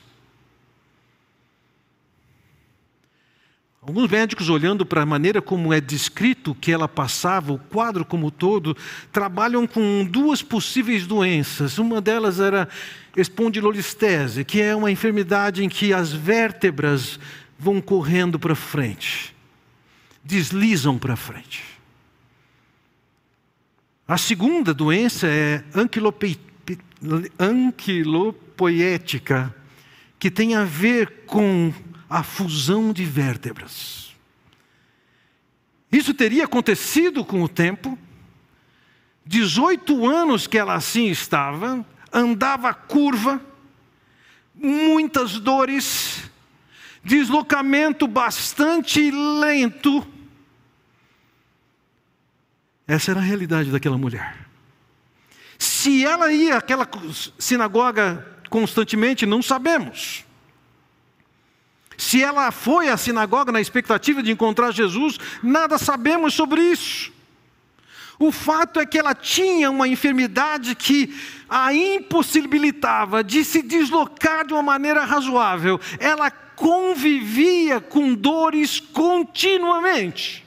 Alguns 3.85 4.09
médicos, 4.09 4.47
olhando 4.47 4.85
para 4.85 5.01
a 5.01 5.05
maneira 5.05 5.41
como 5.41 5.73
é 5.73 5.81
descrito 5.81 6.55
que 6.55 6.71
ela 6.71 6.87
passava, 6.87 7.51
o 7.51 7.59
quadro 7.59 8.05
como 8.05 8.31
todo, 8.31 8.77
trabalham 9.11 9.67
com 9.67 10.05
duas 10.05 10.41
possíveis 10.41 11.05
doenças. 11.05 11.77
Uma 11.77 11.99
delas 11.99 12.39
era 12.39 12.69
espondilolistese, 13.13 14.45
que 14.45 14.61
é 14.61 14.73
uma 14.73 14.89
enfermidade 14.89 15.65
em 15.65 15.67
que 15.67 15.93
as 15.93 16.13
vértebras 16.13 17.19
vão 17.59 17.81
correndo 17.81 18.39
para 18.39 18.55
frente, 18.55 19.35
deslizam 20.23 20.97
para 20.97 21.17
frente. 21.17 21.61
A 24.07 24.17
segunda 24.17 24.73
doença 24.73 25.27
é 25.27 25.61
anquilopoética, 27.37 29.53
que 30.17 30.31
tem 30.31 30.55
a 30.55 30.63
ver 30.63 31.25
com 31.25 31.73
a 32.13 32.21
fusão 32.21 32.93
de 32.93 33.03
vértebras. 33.03 34.13
Isso 35.91 36.13
teria 36.13 36.43
acontecido 36.43 37.25
com 37.25 37.41
o 37.41 37.49
tempo. 37.49 37.97
18 39.25 40.07
anos 40.07 40.45
que 40.45 40.55
ela 40.55 40.75
assim 40.75 41.07
estava, 41.07 41.83
andava 42.11 42.71
curva, 42.71 43.41
muitas 44.53 45.39
dores, 45.39 46.29
deslocamento 47.03 48.07
bastante 48.07 49.09
lento. 49.09 50.05
Essa 52.85 53.09
era 53.09 53.21
a 53.21 53.23
realidade 53.23 53.71
daquela 53.71 53.97
mulher. 53.97 54.47
Se 55.57 56.05
ela 56.05 56.31
ia 56.31 56.57
àquela 56.57 56.87
sinagoga 57.39 58.23
constantemente, 58.51 59.25
não 59.25 59.41
sabemos. 59.41 60.23
Se 62.03 62.21
ela 62.21 62.51
foi 62.51 62.89
à 62.89 62.97
sinagoga 62.97 63.49
na 63.49 63.61
expectativa 63.61 64.21
de 64.21 64.29
encontrar 64.29 64.71
Jesus, 64.71 65.17
nada 65.41 65.77
sabemos 65.77 66.33
sobre 66.33 66.61
isso. 66.61 67.13
O 68.19 68.29
fato 68.29 68.77
é 68.77 68.85
que 68.85 68.99
ela 68.99 69.15
tinha 69.15 69.71
uma 69.71 69.87
enfermidade 69.87 70.75
que 70.75 71.17
a 71.49 71.73
impossibilitava 71.73 73.23
de 73.23 73.45
se 73.45 73.61
deslocar 73.61 74.45
de 74.45 74.53
uma 74.53 74.61
maneira 74.61 75.05
razoável. 75.05 75.79
Ela 75.97 76.29
convivia 76.29 77.79
com 77.79 78.13
dores 78.13 78.81
continuamente. 78.81 80.45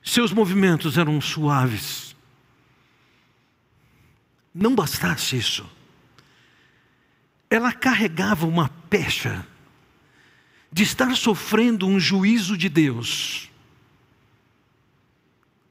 Seus 0.00 0.32
movimentos 0.32 0.96
eram 0.96 1.20
suaves. 1.20 2.14
Não 4.54 4.76
bastasse 4.76 5.36
isso, 5.36 5.68
ela 7.50 7.72
carregava 7.72 8.46
uma 8.46 8.68
pecha 8.88 9.44
de 10.74 10.82
estar 10.82 11.16
sofrendo 11.16 11.86
um 11.86 12.00
juízo 12.00 12.56
de 12.56 12.68
Deus. 12.68 13.48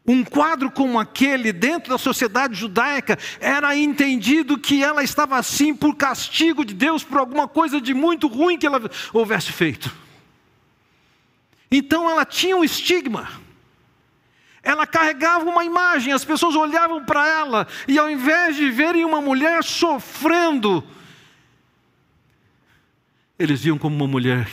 Um 0.07 0.23
quadro 0.23 0.71
como 0.71 0.97
aquele 0.97 1.51
dentro 1.51 1.89
da 1.89 1.97
sociedade 1.97 2.55
judaica 2.55 3.19
era 3.41 3.75
entendido 3.75 4.57
que 4.57 4.81
ela 4.81 5.03
estava 5.03 5.35
assim 5.35 5.75
por 5.75 5.97
castigo 5.97 6.63
de 6.63 6.73
Deus 6.73 7.03
por 7.03 7.17
alguma 7.17 7.49
coisa 7.49 7.81
de 7.81 7.93
muito 7.93 8.27
ruim 8.27 8.57
que 8.57 8.65
ela 8.65 8.89
houvesse 9.11 9.51
feito. 9.51 9.93
Então 11.69 12.09
ela 12.09 12.23
tinha 12.23 12.55
um 12.55 12.63
estigma. 12.63 13.29
Ela 14.63 14.87
carregava 14.87 15.43
uma 15.43 15.65
imagem, 15.65 16.13
as 16.13 16.23
pessoas 16.23 16.55
olhavam 16.55 17.03
para 17.03 17.27
ela 17.27 17.67
e 17.89 17.99
ao 17.99 18.09
invés 18.09 18.55
de 18.55 18.69
verem 18.69 19.03
uma 19.03 19.19
mulher 19.19 19.65
sofrendo, 19.65 20.81
eles 23.37 23.61
viam 23.63 23.77
como 23.77 23.97
uma 23.97 24.07
mulher 24.07 24.47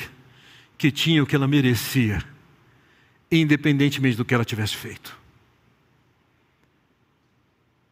que 0.80 0.90
tinha 0.90 1.22
o 1.22 1.26
que 1.26 1.36
ela 1.36 1.46
merecia, 1.46 2.24
independentemente 3.30 4.16
do 4.16 4.24
que 4.24 4.32
ela 4.32 4.46
tivesse 4.46 4.74
feito. 4.74 5.14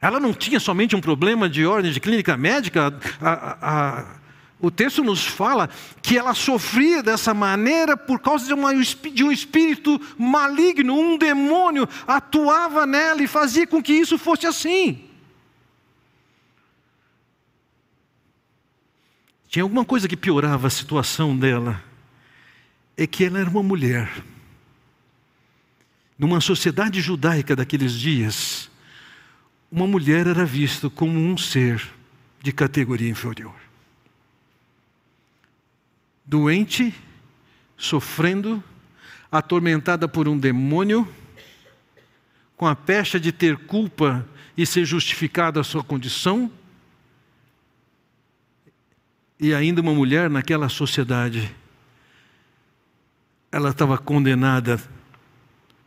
Ela 0.01 0.19
não 0.19 0.33
tinha 0.33 0.59
somente 0.59 0.97
um 0.97 1.01
problema 1.01 1.51
de 1.51 1.67
ordem 1.67 1.93
de 1.93 2.01
clínica 2.01 2.35
médica, 2.35 2.99
a, 3.21 3.29
a, 3.29 3.99
a, 4.01 4.17
o 4.59 4.71
texto 4.71 5.05
nos 5.05 5.27
fala 5.27 5.69
que 6.01 6.17
ela 6.17 6.33
sofria 6.33 7.03
dessa 7.03 7.35
maneira 7.35 7.95
por 7.95 8.21
causa 8.21 8.47
de, 8.47 8.55
uma, 8.55 8.75
de 8.75 9.23
um 9.23 9.31
espírito 9.31 10.01
maligno, 10.17 10.99
um 10.99 11.19
demônio 11.19 11.87
atuava 12.07 12.87
nela 12.87 13.23
e 13.23 13.27
fazia 13.27 13.67
com 13.67 13.83
que 13.83 13.93
isso 13.93 14.17
fosse 14.17 14.47
assim. 14.47 15.05
Tinha 19.47 19.63
alguma 19.63 19.85
coisa 19.85 20.09
que 20.09 20.17
piorava 20.17 20.69
a 20.69 20.71
situação 20.71 21.37
dela 21.37 21.87
é 22.99 23.07
que 23.07 23.25
ela 23.25 23.39
era 23.39 23.49
uma 23.49 23.63
mulher. 23.63 24.11
Numa 26.19 26.41
sociedade 26.41 27.01
judaica 27.01 27.55
daqueles 27.55 27.93
dias, 27.93 28.69
uma 29.71 29.87
mulher 29.87 30.27
era 30.27 30.45
vista 30.45 30.91
como 30.91 31.17
um 31.17 31.39
ser 31.39 31.81
de 32.43 32.51
categoria 32.51 33.09
inferior. 33.09 33.55
Doente, 36.27 36.93
sofrendo, 37.77 38.63
atormentada 39.31 40.09
por 40.09 40.27
um 40.27 40.37
demônio, 40.37 41.07
com 42.57 42.67
a 42.67 42.75
pecha 42.75 43.21
de 43.21 43.31
ter 43.31 43.57
culpa 43.59 44.29
e 44.57 44.67
ser 44.67 44.85
justificada 44.85 45.61
a 45.61 45.65
sua 45.65 45.85
condição, 45.85 46.51
e 49.39 49.55
ainda 49.55 49.81
uma 49.81 49.95
mulher 49.95 50.29
naquela 50.29 50.69
sociedade 50.69 51.55
ela 53.51 53.71
estava 53.71 53.97
condenada 53.97 54.81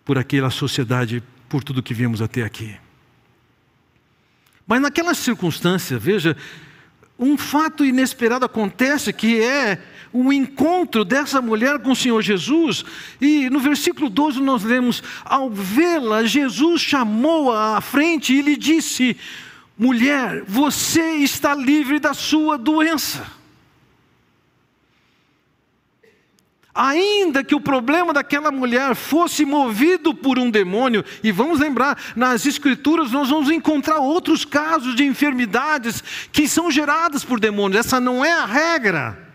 por 0.04 0.18
aquela 0.18 0.50
sociedade, 0.50 1.24
por 1.48 1.64
tudo 1.64 1.84
que 1.84 1.94
vimos 1.94 2.22
até 2.22 2.44
aqui. 2.44 2.76
Mas 4.66 4.82
naquela 4.82 5.14
circunstância, 5.14 5.98
veja, 5.98 6.36
um 7.20 7.38
fato 7.38 7.86
inesperado 7.86 8.46
acontece 8.46 9.14
que 9.14 9.42
é 9.42 9.80
o 10.12 10.34
encontro 10.34 11.06
dessa 11.06 11.42
mulher 11.42 11.80
com 11.80 11.92
o 11.92 11.96
Senhor 11.96 12.22
Jesus, 12.22 12.84
e 13.20 13.50
no 13.50 13.60
versículo 13.60 14.10
12 14.10 14.42
nós 14.42 14.64
lemos: 14.64 15.04
ao 15.24 15.50
vê-la, 15.50 16.24
Jesus 16.24 16.82
chamou-a 16.82 17.78
à 17.78 17.82
frente 17.82 18.34
e 18.34 18.42
lhe 18.42 18.58
disse: 18.58 19.16
Mulher, 19.78 20.44
você 20.48 21.16
está 21.18 21.54
livre 21.54 22.00
da 22.00 22.14
sua 22.14 22.58
doença. 22.58 23.41
Ainda 26.74 27.44
que 27.44 27.54
o 27.54 27.60
problema 27.60 28.14
daquela 28.14 28.52
mulher 28.52 28.96
fosse 28.96 29.46
movido 29.46 30.16
por 30.16 30.40
um 30.40 30.50
demônio, 30.50 31.04
e 31.22 31.32
vamos 31.32 31.60
lembrar, 31.60 31.98
nas 32.16 32.46
Escrituras 32.46 33.12
nós 33.12 33.30
vamos 33.30 33.50
encontrar 33.50 34.00
outros 34.00 34.46
casos 34.46 34.96
de 34.96 35.04
enfermidades 35.04 36.02
que 36.32 36.48
são 36.48 36.72
geradas 36.72 37.26
por 37.26 37.40
demônios, 37.40 37.86
essa 37.86 38.00
não 38.00 38.24
é 38.24 38.32
a 38.32 38.46
regra. 38.46 39.32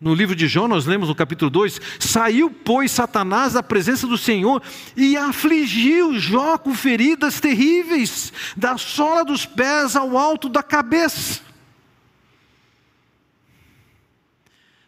No 0.00 0.14
livro 0.14 0.34
de 0.34 0.48
João, 0.48 0.66
nós 0.66 0.86
lemos 0.86 1.10
no 1.10 1.14
capítulo 1.14 1.50
2: 1.50 1.78
Saiu, 1.98 2.50
pois, 2.50 2.90
Satanás 2.90 3.52
da 3.52 3.62
presença 3.62 4.06
do 4.06 4.16
Senhor 4.16 4.62
e 4.96 5.14
afligiu 5.14 6.18
Jó 6.18 6.56
com 6.56 6.74
feridas 6.74 7.38
terríveis, 7.38 8.32
da 8.56 8.78
sola 8.78 9.22
dos 9.22 9.44
pés 9.44 9.94
ao 9.94 10.16
alto 10.16 10.48
da 10.48 10.62
cabeça. 10.62 11.49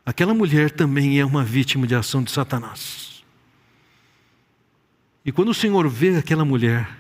Aquela 0.05 0.35
mulher 0.35 0.71
também 0.71 1.21
é 1.21 1.25
uma 1.25 1.45
vítima 1.45 1.87
de 1.87 1.95
ação 1.95 2.23
de 2.23 2.31
Satanás. 2.31 3.23
E 5.25 5.31
quando 5.31 5.51
o 5.51 5.55
Senhor 5.55 5.89
vê 5.89 6.17
aquela 6.17 6.45
mulher, 6.45 6.99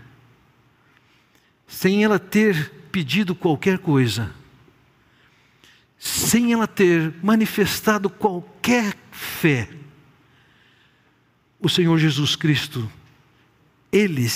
sem 1.66 2.04
ela 2.04 2.18
ter 2.18 2.70
pedido 2.92 3.34
qualquer 3.34 3.78
coisa, 3.78 4.32
sem 5.98 6.52
ela 6.52 6.68
ter 6.68 7.12
manifestado 7.22 8.08
qualquer 8.08 8.96
fé, 9.10 9.68
o 11.58 11.68
Senhor 11.68 11.98
Jesus 11.98 12.36
Cristo, 12.36 12.90
ele, 13.90 14.28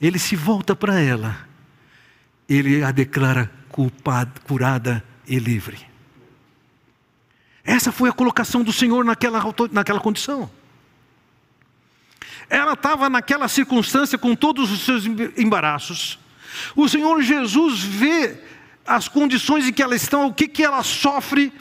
ele 0.00 0.18
se 0.18 0.34
volta 0.34 0.74
para 0.74 0.98
ela, 0.98 1.46
ele 2.48 2.82
a 2.82 2.90
declara 2.90 3.50
culpada, 3.68 4.40
curada 4.40 5.04
e 5.26 5.38
livre. 5.38 5.91
Essa 7.64 7.92
foi 7.92 8.08
a 8.08 8.12
colocação 8.12 8.62
do 8.62 8.72
Senhor 8.72 9.04
naquela, 9.04 9.42
naquela 9.70 10.00
condição. 10.00 10.50
ela 12.50 12.72
estava 12.72 13.08
naquela 13.08 13.48
circunstância 13.48 14.18
com 14.18 14.34
todos 14.34 14.70
os 14.70 14.80
seus 14.80 15.04
embaraços. 15.36 16.18
O 16.76 16.88
Senhor 16.88 17.22
Jesus 17.22 17.82
vê 17.82 18.36
as 18.86 19.08
condições 19.08 19.66
em 19.66 19.72
que 19.72 19.82
ela 19.82 19.94
está, 19.94 20.18
o 20.18 20.34
que, 20.34 20.48
que 20.48 20.62
ela 20.62 20.82
sofre, 20.82 21.52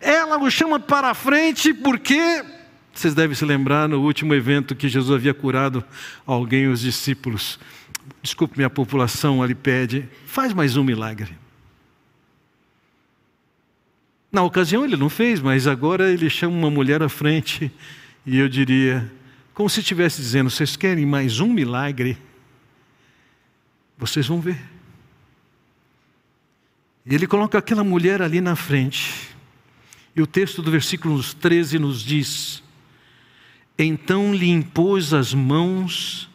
ela 0.00 0.36
o 0.38 0.50
chama 0.50 0.78
para 0.78 1.10
a 1.10 1.14
frente, 1.14 1.72
porque 1.72 2.44
vocês 2.92 3.14
devem 3.14 3.34
se 3.34 3.44
lembrar 3.44 3.88
no 3.88 4.02
último 4.02 4.34
evento 4.34 4.74
que 4.74 4.88
Jesus 4.88 5.14
havia 5.14 5.34
curado 5.34 5.84
alguém, 6.26 6.68
os 6.68 6.80
discípulos. 6.80 7.58
Desculpe, 8.22 8.56
minha 8.56 8.70
população 8.70 9.42
ali 9.42 9.54
pede, 9.54 10.08
faz 10.26 10.52
mais 10.52 10.76
um 10.76 10.84
milagre. 10.84 11.43
Na 14.34 14.42
ocasião 14.42 14.84
ele 14.84 14.96
não 14.96 15.08
fez, 15.08 15.40
mas 15.40 15.68
agora 15.68 16.12
ele 16.12 16.28
chama 16.28 16.56
uma 16.56 16.68
mulher 16.68 17.00
à 17.04 17.08
frente 17.08 17.70
e 18.26 18.36
eu 18.36 18.48
diria, 18.48 19.08
como 19.54 19.70
se 19.70 19.78
estivesse 19.78 20.20
dizendo: 20.20 20.50
vocês 20.50 20.74
querem 20.74 21.06
mais 21.06 21.38
um 21.38 21.52
milagre? 21.52 22.18
Vocês 23.96 24.26
vão 24.26 24.40
ver. 24.40 24.60
E 27.06 27.14
ele 27.14 27.28
coloca 27.28 27.56
aquela 27.56 27.84
mulher 27.84 28.20
ali 28.20 28.40
na 28.40 28.56
frente. 28.56 29.30
E 30.16 30.20
o 30.20 30.26
texto 30.26 30.62
do 30.62 30.68
versículo 30.68 31.22
13 31.22 31.78
nos 31.78 32.02
diz: 32.02 32.60
Então 33.78 34.34
lhe 34.34 34.50
impôs 34.50 35.14
as 35.14 35.32
mãos, 35.32 36.28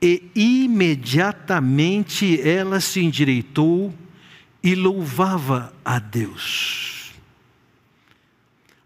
e 0.00 0.22
imediatamente 0.34 2.40
ela 2.40 2.80
se 2.80 3.04
endireitou 3.04 3.92
e 4.62 4.74
louvava 4.74 5.74
a 5.84 5.98
Deus 5.98 6.99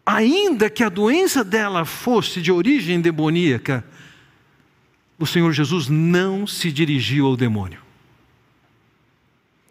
ainda 0.04 0.68
que 0.68 0.84
a 0.84 0.88
doença 0.88 1.42
dela 1.42 1.84
fosse 1.84 2.40
de 2.40 2.52
origem 2.52 3.00
demoníaca, 3.00 3.84
o 5.18 5.26
Senhor 5.26 5.52
Jesus 5.52 5.88
não 5.88 6.46
se 6.46 6.70
dirigiu 6.70 7.26
ao 7.26 7.36
demônio. 7.36 7.80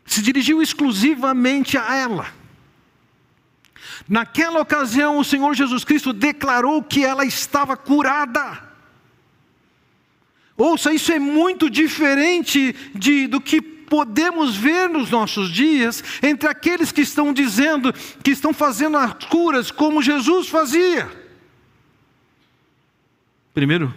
Se 0.06 0.22
dirigiu 0.22 0.62
exclusivamente 0.62 1.78
a 1.78 1.96
ela. 1.96 2.28
Naquela 4.08 4.60
ocasião, 4.60 5.18
o 5.18 5.24
Senhor 5.24 5.54
Jesus 5.54 5.84
Cristo 5.84 6.12
declarou 6.12 6.82
que 6.84 7.04
ela 7.04 7.26
estava 7.26 7.78
curada. 7.78 8.74
Ouça, 10.58 10.94
isso 10.94 11.12
é 11.12 11.20
muito 11.20 11.70
diferente 11.70 12.76
de, 12.94 13.28
do 13.28 13.42
que 13.42 13.73
podemos 13.94 14.56
ver 14.56 14.90
nos 14.90 15.12
nossos 15.12 15.52
dias 15.52 16.04
entre 16.24 16.50
aqueles 16.50 16.92
que 16.92 17.02
estão 17.02 17.32
dizendo 17.32 17.94
que 18.24 18.32
estão 18.32 18.52
fazendo 18.52 18.98
as 18.98 19.14
curas 19.26 19.70
como 19.70 20.02
Jesus 20.02 20.50
fazia. 20.50 21.08
Primeiro, 23.54 23.94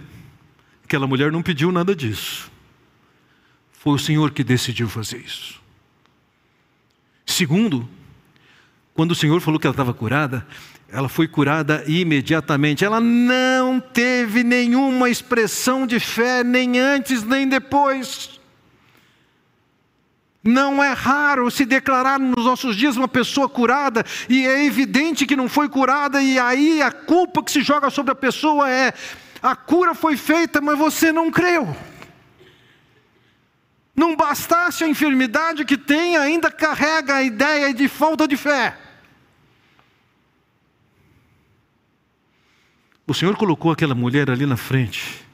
aquela 0.85 1.07
mulher 1.07 1.33
não 1.33 1.43
pediu 1.43 1.73
nada 1.73 1.97
disso. 1.97 2.53
Foi 3.73 3.95
o 3.95 3.99
Senhor 3.99 4.33
que 4.33 4.45
decidiu 4.45 4.87
fazer 4.87 5.17
isso. 5.17 5.63
Segundo, 7.25 7.89
quando 8.93 9.13
o 9.13 9.17
Senhor 9.17 9.41
falou 9.41 9.59
que 9.59 9.67
ela 9.67 9.73
estava 9.73 9.95
curada, 9.95 10.47
ela 10.93 11.09
foi 11.09 11.27
curada 11.27 11.83
imediatamente. 11.87 12.85
Ela 12.85 13.01
não 13.01 13.81
teve 13.81 14.45
nenhuma 14.45 15.09
expressão 15.09 15.87
de 15.87 15.99
fé, 15.99 16.45
nem 16.45 16.79
antes 16.79 17.23
nem 17.23 17.49
depois. 17.49 18.36
Não 20.47 20.83
é 20.83 20.93
raro 20.93 21.51
se 21.51 21.65
declarar 21.65 22.21
nos 22.21 22.45
nossos 22.45 22.77
dias 22.77 22.97
uma 22.97 23.09
pessoa 23.09 23.49
curada 23.49 24.05
e 24.29 24.47
é 24.47 24.65
evidente 24.65 25.27
que 25.27 25.35
não 25.35 25.49
foi 25.49 25.69
curada, 25.69 26.23
e 26.23 26.39
aí 26.39 26.81
a 26.81 26.93
culpa 26.93 27.43
que 27.43 27.51
se 27.51 27.63
joga 27.63 27.91
sobre 27.91 28.13
a 28.13 28.15
pessoa 28.15 28.71
é: 28.71 28.95
a 29.43 29.57
cura 29.57 29.93
foi 29.93 30.17
feita, 30.17 30.61
mas 30.61 30.79
você 30.79 31.11
não 31.11 31.33
creu. 31.33 31.77
Não 33.95 34.15
bastasse 34.15 34.85
a 34.85 34.89
enfermidade 34.89 35.65
que 35.65 35.77
tem, 35.77 36.17
ainda 36.17 36.49
carrega 36.49 37.17
a 37.17 37.23
ideia 37.25 37.75
de 37.75 37.89
falta 37.89 38.29
de 38.29 38.37
fé. 38.37 38.79
O 43.05 43.15
Senhor 43.15 43.37
colocou 43.37 43.73
aquela 43.73 43.95
mulher 43.97 44.31
ali 44.31 44.47
na 44.47 44.57
frente 44.57 45.25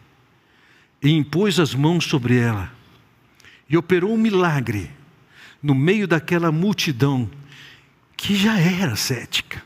e 1.03 1.11
impôs 1.11 1.59
as 1.59 1.75
mãos 1.75 2.05
sobre 2.05 2.39
ela 2.39 2.73
e 3.69 3.77
operou 3.77 4.15
um 4.15 4.19
milagre 4.19 4.91
no 5.63 5.75
meio 5.75 6.09
daquela 6.09 6.51
multidão 6.51 7.31
que 8.17 8.35
já 8.35 8.59
era 8.59 8.97
cética, 8.97 9.63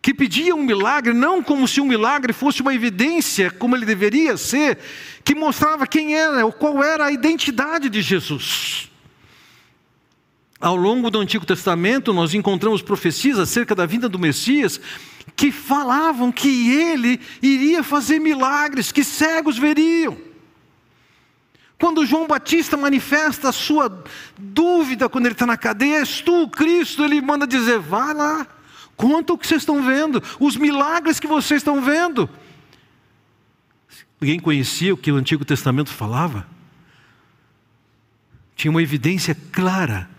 que 0.00 0.14
pedia 0.14 0.54
um 0.54 0.62
milagre, 0.62 1.12
não 1.12 1.42
como 1.42 1.66
se 1.66 1.80
um 1.80 1.86
milagre 1.86 2.32
fosse 2.32 2.62
uma 2.62 2.74
evidência, 2.74 3.50
como 3.50 3.76
ele 3.76 3.84
deveria 3.84 4.36
ser, 4.36 4.78
que 5.24 5.34
mostrava 5.34 5.86
quem 5.86 6.14
era, 6.14 6.46
ou 6.46 6.52
qual 6.52 6.82
era 6.82 7.06
a 7.06 7.12
identidade 7.12 7.88
de 7.88 8.00
Jesus. 8.00 8.90
Ao 10.60 10.74
longo 10.74 11.10
do 11.10 11.20
Antigo 11.20 11.46
Testamento, 11.46 12.12
nós 12.12 12.34
encontramos 12.34 12.82
profecias 12.82 13.38
acerca 13.38 13.74
da 13.74 13.86
vinda 13.86 14.08
do 14.08 14.18
Messias 14.18 14.80
que 15.36 15.52
falavam 15.52 16.32
que 16.32 16.72
ele 16.72 17.20
iria 17.40 17.82
fazer 17.82 18.18
milagres, 18.18 18.90
que 18.90 19.04
cegos 19.04 19.56
veriam 19.56 20.27
quando 21.78 22.04
João 22.04 22.26
Batista 22.26 22.76
manifesta 22.76 23.50
a 23.50 23.52
sua 23.52 24.04
dúvida 24.36 25.08
quando 25.08 25.26
ele 25.26 25.34
está 25.34 25.46
na 25.46 25.56
cadeia, 25.56 25.98
és 25.98 26.20
tu 26.20 26.42
o 26.42 26.48
Cristo, 26.50 27.04
ele 27.04 27.20
manda 27.20 27.46
dizer: 27.46 27.78
vá 27.78 28.12
lá, 28.12 28.46
conta 28.96 29.32
o 29.32 29.38
que 29.38 29.46
vocês 29.46 29.62
estão 29.62 29.82
vendo, 29.82 30.22
os 30.40 30.56
milagres 30.56 31.20
que 31.20 31.26
vocês 31.26 31.60
estão 31.60 31.80
vendo. 31.80 32.28
Alguém 34.20 34.40
conhecia 34.40 34.92
o 34.92 34.96
que 34.96 35.12
o 35.12 35.16
Antigo 35.16 35.44
Testamento 35.44 35.90
falava? 35.90 36.44
Tinha 38.56 38.72
uma 38.72 38.82
evidência 38.82 39.36
clara 39.52 40.10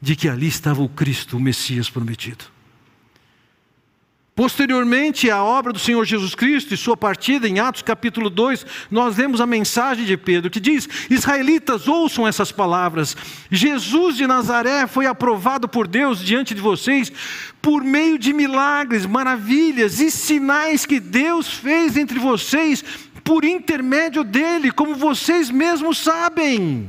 de 0.00 0.14
que 0.14 0.28
ali 0.28 0.46
estava 0.46 0.82
o 0.82 0.88
Cristo, 0.88 1.36
o 1.36 1.40
Messias 1.40 1.90
prometido. 1.90 2.51
Posteriormente 4.34 5.30
à 5.30 5.44
obra 5.44 5.74
do 5.74 5.78
Senhor 5.78 6.02
Jesus 6.06 6.34
Cristo 6.34 6.72
e 6.72 6.76
sua 6.76 6.96
partida, 6.96 7.46
em 7.46 7.60
Atos 7.60 7.82
capítulo 7.82 8.30
2, 8.30 8.64
nós 8.90 9.18
lemos 9.18 9.42
a 9.42 9.46
mensagem 9.46 10.06
de 10.06 10.16
Pedro 10.16 10.50
que 10.50 10.58
diz: 10.58 10.88
Israelitas, 11.10 11.86
ouçam 11.86 12.26
essas 12.26 12.50
palavras. 12.50 13.14
Jesus 13.50 14.16
de 14.16 14.26
Nazaré 14.26 14.86
foi 14.86 15.04
aprovado 15.04 15.68
por 15.68 15.86
Deus 15.86 16.24
diante 16.24 16.54
de 16.54 16.62
vocês 16.62 17.12
por 17.60 17.84
meio 17.84 18.18
de 18.18 18.32
milagres, 18.32 19.04
maravilhas 19.04 20.00
e 20.00 20.10
sinais 20.10 20.86
que 20.86 20.98
Deus 20.98 21.48
fez 21.52 21.98
entre 21.98 22.18
vocês 22.18 22.82
por 23.22 23.44
intermédio 23.44 24.24
dele, 24.24 24.70
como 24.70 24.94
vocês 24.94 25.50
mesmos 25.50 25.98
sabem. 25.98 26.88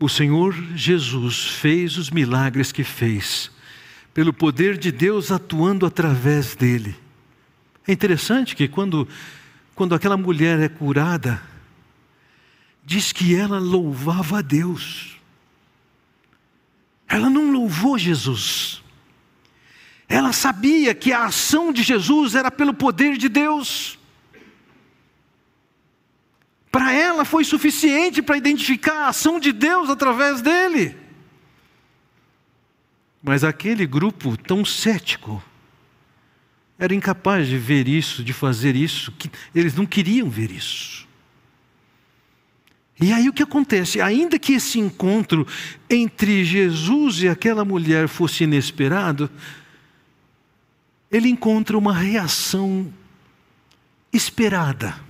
O 0.00 0.08
Senhor 0.08 0.54
Jesus 0.74 1.46
fez 1.46 1.98
os 1.98 2.10
milagres 2.10 2.72
que 2.72 2.82
fez, 2.82 3.50
pelo 4.14 4.32
poder 4.32 4.78
de 4.78 4.90
Deus 4.90 5.30
atuando 5.30 5.84
através 5.84 6.56
dele. 6.56 6.96
É 7.86 7.92
interessante 7.92 8.56
que 8.56 8.66
quando, 8.66 9.06
quando 9.74 9.94
aquela 9.94 10.16
mulher 10.16 10.58
é 10.58 10.70
curada, 10.70 11.42
diz 12.82 13.12
que 13.12 13.34
ela 13.36 13.58
louvava 13.58 14.38
a 14.38 14.42
Deus. 14.42 15.18
Ela 17.06 17.28
não 17.28 17.52
louvou 17.52 17.98
Jesus. 17.98 18.82
Ela 20.08 20.32
sabia 20.32 20.94
que 20.94 21.12
a 21.12 21.26
ação 21.26 21.72
de 21.72 21.82
Jesus 21.82 22.34
era 22.34 22.50
pelo 22.50 22.72
poder 22.72 23.18
de 23.18 23.28
Deus. 23.28 23.98
Para 26.70 26.92
ela 26.92 27.24
foi 27.24 27.44
suficiente 27.44 28.22
para 28.22 28.36
identificar 28.36 29.06
a 29.06 29.08
ação 29.08 29.40
de 29.40 29.52
Deus 29.52 29.90
através 29.90 30.40
dele. 30.40 30.96
Mas 33.22 33.42
aquele 33.42 33.86
grupo 33.86 34.36
tão 34.36 34.64
cético 34.64 35.42
era 36.78 36.94
incapaz 36.94 37.48
de 37.48 37.58
ver 37.58 37.88
isso, 37.88 38.24
de 38.24 38.32
fazer 38.32 38.74
isso, 38.74 39.12
que 39.12 39.30
eles 39.54 39.74
não 39.74 39.84
queriam 39.84 40.30
ver 40.30 40.50
isso. 40.50 41.06
E 42.98 43.12
aí 43.12 43.28
o 43.28 43.32
que 43.32 43.42
acontece? 43.42 44.00
Ainda 44.00 44.38
que 44.38 44.52
esse 44.52 44.78
encontro 44.78 45.46
entre 45.88 46.44
Jesus 46.44 47.22
e 47.22 47.28
aquela 47.28 47.64
mulher 47.64 48.08
fosse 48.08 48.44
inesperado, 48.44 49.30
ele 51.10 51.28
encontra 51.28 51.76
uma 51.76 51.94
reação 51.94 52.92
esperada. 54.12 55.09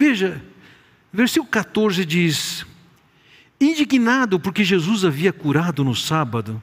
Veja, 0.00 0.42
versículo 1.12 1.50
14 1.50 2.06
diz: 2.06 2.64
Indignado 3.60 4.40
porque 4.40 4.64
Jesus 4.64 5.04
havia 5.04 5.30
curado 5.30 5.84
no 5.84 5.94
sábado, 5.94 6.62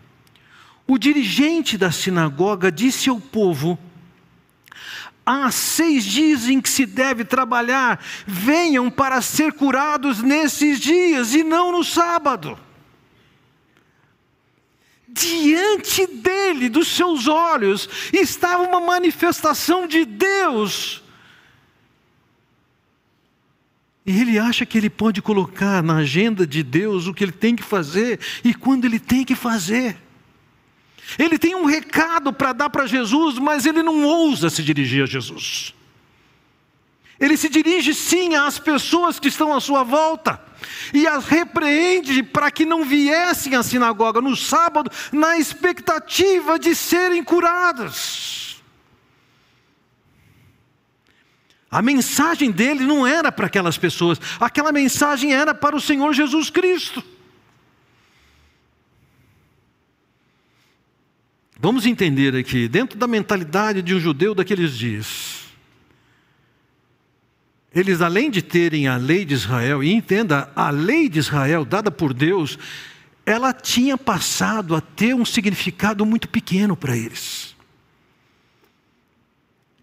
o 0.88 0.98
dirigente 0.98 1.78
da 1.78 1.92
sinagoga 1.92 2.72
disse 2.72 3.12
ao 3.12 3.20
povo: 3.20 3.78
Há 5.24 5.52
seis 5.52 6.04
dias 6.04 6.50
em 6.50 6.60
que 6.60 6.68
se 6.68 6.84
deve 6.84 7.24
trabalhar, 7.24 8.04
venham 8.26 8.90
para 8.90 9.22
ser 9.22 9.54
curados 9.54 10.24
nesses 10.24 10.80
dias 10.80 11.36
e 11.36 11.44
não 11.44 11.72
no 11.72 11.84
sábado. 11.84 12.58
diante 15.08 16.08
dele, 16.08 16.70
dos 16.70 16.88
seus 16.88 17.28
olhos, 17.28 17.88
estava 18.12 18.64
uma 18.64 18.80
manifestação 18.80 19.88
de 19.88 20.06
Deus. 20.06 21.04
E 24.08 24.22
ele 24.22 24.40
acha 24.40 24.66
que 24.66 24.78
ele 24.78 24.90
pode 24.90 25.22
colocar 25.22 25.84
na 25.84 25.98
agenda 25.98 26.48
de 26.48 26.64
Deus 26.64 27.08
o 27.08 27.14
que 27.14 27.26
ele 27.26 27.34
tem 27.34 27.58
que 27.58 27.62
fazer 27.62 28.18
e 28.42 28.54
quando 28.54 28.86
ele 28.86 29.00
tem 29.00 29.26
que 29.26 29.36
fazer. 29.36 29.98
Ele 31.20 31.38
tem 31.38 31.54
um 31.54 31.66
recado 31.66 32.32
para 32.32 32.54
dar 32.54 32.70
para 32.70 32.88
Jesus, 32.88 33.38
mas 33.38 33.66
ele 33.66 33.84
não 33.84 34.06
ousa 34.06 34.50
se 34.50 34.64
dirigir 34.64 35.04
a 35.04 35.06
Jesus. 35.06 35.74
Ele 37.20 37.36
se 37.36 37.50
dirige 37.50 37.94
sim 37.94 38.34
às 38.36 38.58
pessoas 38.58 39.20
que 39.20 39.28
estão 39.28 39.54
à 39.54 39.60
sua 39.60 39.84
volta 39.84 40.40
e 40.94 41.06
as 41.06 41.26
repreende 41.26 42.24
para 42.24 42.50
que 42.50 42.66
não 42.66 42.86
viessem 42.86 43.56
à 43.56 43.64
sinagoga 43.64 44.22
no 44.22 44.38
sábado 44.38 44.90
na 45.12 45.38
expectativa 45.38 46.58
de 46.58 46.74
serem 46.74 47.24
curadas. 47.24 48.17
A 51.70 51.82
mensagem 51.82 52.50
dele 52.50 52.86
não 52.86 53.06
era 53.06 53.32
para 53.32 53.48
aquelas 53.48 53.78
pessoas, 53.78 54.20
aquela 54.40 54.72
mensagem 54.72 55.34
era 55.34 55.54
para 55.54 55.76
o 55.76 55.82
Senhor 55.82 56.14
Jesus 56.14 56.50
Cristo. 56.50 57.04
Vamos 61.60 61.86
entender 61.86 62.36
aqui, 62.36 62.68
dentro 62.68 62.98
da 62.98 63.08
mentalidade 63.08 63.82
de 63.82 63.94
um 63.94 64.00
judeu 64.00 64.34
daqueles 64.34 64.78
dias, 64.78 65.48
eles, 67.74 68.00
além 68.00 68.32
de 68.32 68.42
terem 68.42 68.88
a 68.88 68.96
lei 68.96 69.26
de 69.26 69.34
Israel, 69.34 69.84
e 69.84 69.92
entenda, 69.92 70.52
a 70.56 70.70
lei 70.70 71.10
de 71.10 71.20
Israel 71.20 71.66
dada 71.66 71.92
por 71.92 72.14
Deus, 72.14 72.58
ela 73.26 73.52
tinha 73.52 73.98
passado 73.98 74.74
a 74.74 74.80
ter 74.80 75.14
um 75.14 75.26
significado 75.26 76.06
muito 76.06 76.30
pequeno 76.30 76.78
para 76.78 76.96
eles. 76.96 77.57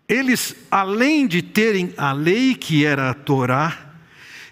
Eles, 0.08 0.54
além 0.70 1.26
de 1.26 1.40
terem 1.40 1.94
a 1.96 2.12
lei 2.12 2.54
que 2.54 2.84
era 2.84 3.10
a 3.10 3.14
Torá, 3.14 3.94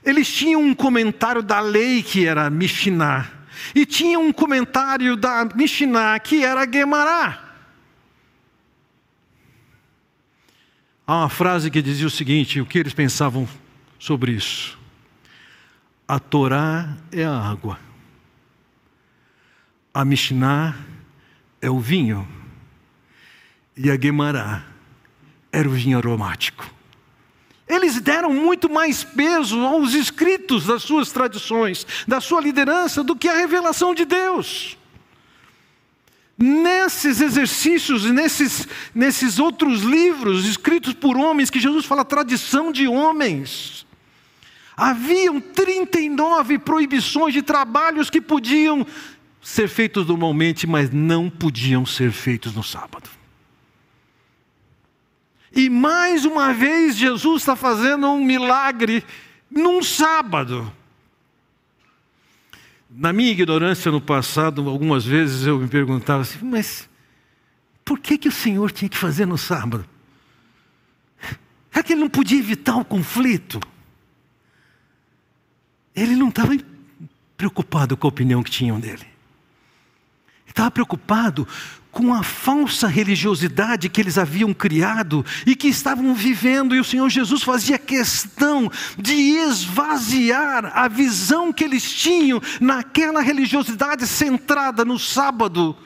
eles 0.02 0.32
tinham 0.32 0.62
um 0.62 0.74
comentário 0.74 1.42
da 1.42 1.60
lei 1.60 2.02
que 2.02 2.26
era 2.26 2.46
a 2.46 2.50
Mishnah, 2.50 3.30
e 3.74 3.84
tinham 3.84 4.26
um 4.26 4.32
comentário 4.32 5.16
da 5.16 5.44
Mishnah 5.54 6.18
que 6.20 6.44
era 6.44 6.62
a 6.62 6.70
Gemará. 6.70 7.50
Há 11.06 11.16
uma 11.16 11.28
frase 11.28 11.70
que 11.70 11.82
dizia 11.82 12.06
o 12.06 12.10
seguinte: 12.10 12.60
o 12.60 12.66
que 12.66 12.78
eles 12.78 12.94
pensavam 12.94 13.46
sobre 13.98 14.32
isso? 14.32 14.78
A 16.08 16.18
Torá 16.18 16.96
é 17.12 17.24
a 17.24 17.38
água, 17.38 17.78
a 19.92 20.04
Mishnah 20.04 20.76
é 21.60 21.70
o 21.70 21.78
vinho, 21.78 22.26
e 23.76 23.90
a 23.90 24.00
Gemara 24.00 24.71
era 25.52 25.68
o 25.68 25.72
vinho 25.72 25.98
aromático. 25.98 26.68
Eles 27.68 28.00
deram 28.00 28.32
muito 28.32 28.68
mais 28.68 29.04
peso 29.04 29.60
aos 29.60 29.94
escritos 29.94 30.66
das 30.66 30.82
suas 30.82 31.12
tradições, 31.12 31.86
da 32.08 32.20
sua 32.20 32.40
liderança, 32.40 33.04
do 33.04 33.14
que 33.14 33.28
à 33.28 33.34
revelação 33.34 33.94
de 33.94 34.04
Deus. 34.04 34.76
Nesses 36.36 37.20
exercícios, 37.20 38.04
nesses, 38.04 38.66
nesses 38.94 39.38
outros 39.38 39.82
livros 39.82 40.46
escritos 40.46 40.92
por 40.94 41.16
homens, 41.16 41.50
que 41.50 41.60
Jesus 41.60 41.84
fala 41.84 42.04
tradição 42.04 42.72
de 42.72 42.88
homens, 42.88 43.86
haviam 44.76 45.40
39 45.40 46.58
proibições 46.58 47.32
de 47.32 47.42
trabalhos 47.42 48.10
que 48.10 48.20
podiam 48.20 48.84
ser 49.40 49.68
feitos 49.68 50.06
normalmente, 50.06 50.66
mas 50.66 50.90
não 50.90 51.30
podiam 51.30 51.86
ser 51.86 52.10
feitos 52.10 52.54
no 52.54 52.62
sábado. 52.62 53.21
E 55.54 55.68
mais 55.68 56.24
uma 56.24 56.52
vez, 56.52 56.96
Jesus 56.96 57.42
está 57.42 57.54
fazendo 57.54 58.06
um 58.08 58.24
milagre 58.24 59.04
num 59.50 59.82
sábado. 59.82 60.72
Na 62.90 63.12
minha 63.12 63.30
ignorância 63.30 63.90
no 63.90 64.00
passado, 64.00 64.68
algumas 64.68 65.04
vezes 65.04 65.46
eu 65.46 65.58
me 65.58 65.68
perguntava 65.68 66.22
assim, 66.22 66.38
mas 66.42 66.88
por 67.84 67.98
que, 67.98 68.16
que 68.16 68.28
o 68.28 68.32
Senhor 68.32 68.70
tinha 68.70 68.88
que 68.88 68.96
fazer 68.96 69.26
no 69.26 69.36
sábado? 69.36 69.84
É 71.74 71.82
que 71.82 71.92
ele 71.92 72.00
não 72.02 72.08
podia 72.08 72.38
evitar 72.38 72.76
o 72.76 72.84
conflito? 72.84 73.58
Ele 75.94 76.14
não 76.14 76.28
estava 76.28 76.56
preocupado 77.36 77.96
com 77.96 78.06
a 78.06 78.10
opinião 78.10 78.42
que 78.42 78.50
tinham 78.50 78.78
dele. 78.78 79.02
Ele 79.02 80.50
estava 80.50 80.70
preocupado 80.70 81.48
com 81.92 82.14
a 82.14 82.22
falsa 82.22 82.88
religiosidade 82.88 83.90
que 83.90 84.00
eles 84.00 84.16
haviam 84.16 84.54
criado 84.54 85.24
e 85.46 85.54
que 85.54 85.68
estavam 85.68 86.14
vivendo, 86.14 86.74
e 86.74 86.80
o 86.80 86.84
Senhor 86.84 87.08
Jesus 87.10 87.42
fazia 87.42 87.78
questão 87.78 88.72
de 88.98 89.12
esvaziar 89.12 90.72
a 90.74 90.88
visão 90.88 91.52
que 91.52 91.62
eles 91.62 91.92
tinham 91.92 92.40
naquela 92.58 93.20
religiosidade 93.20 94.06
centrada 94.06 94.86
no 94.86 94.98
sábado 94.98 95.76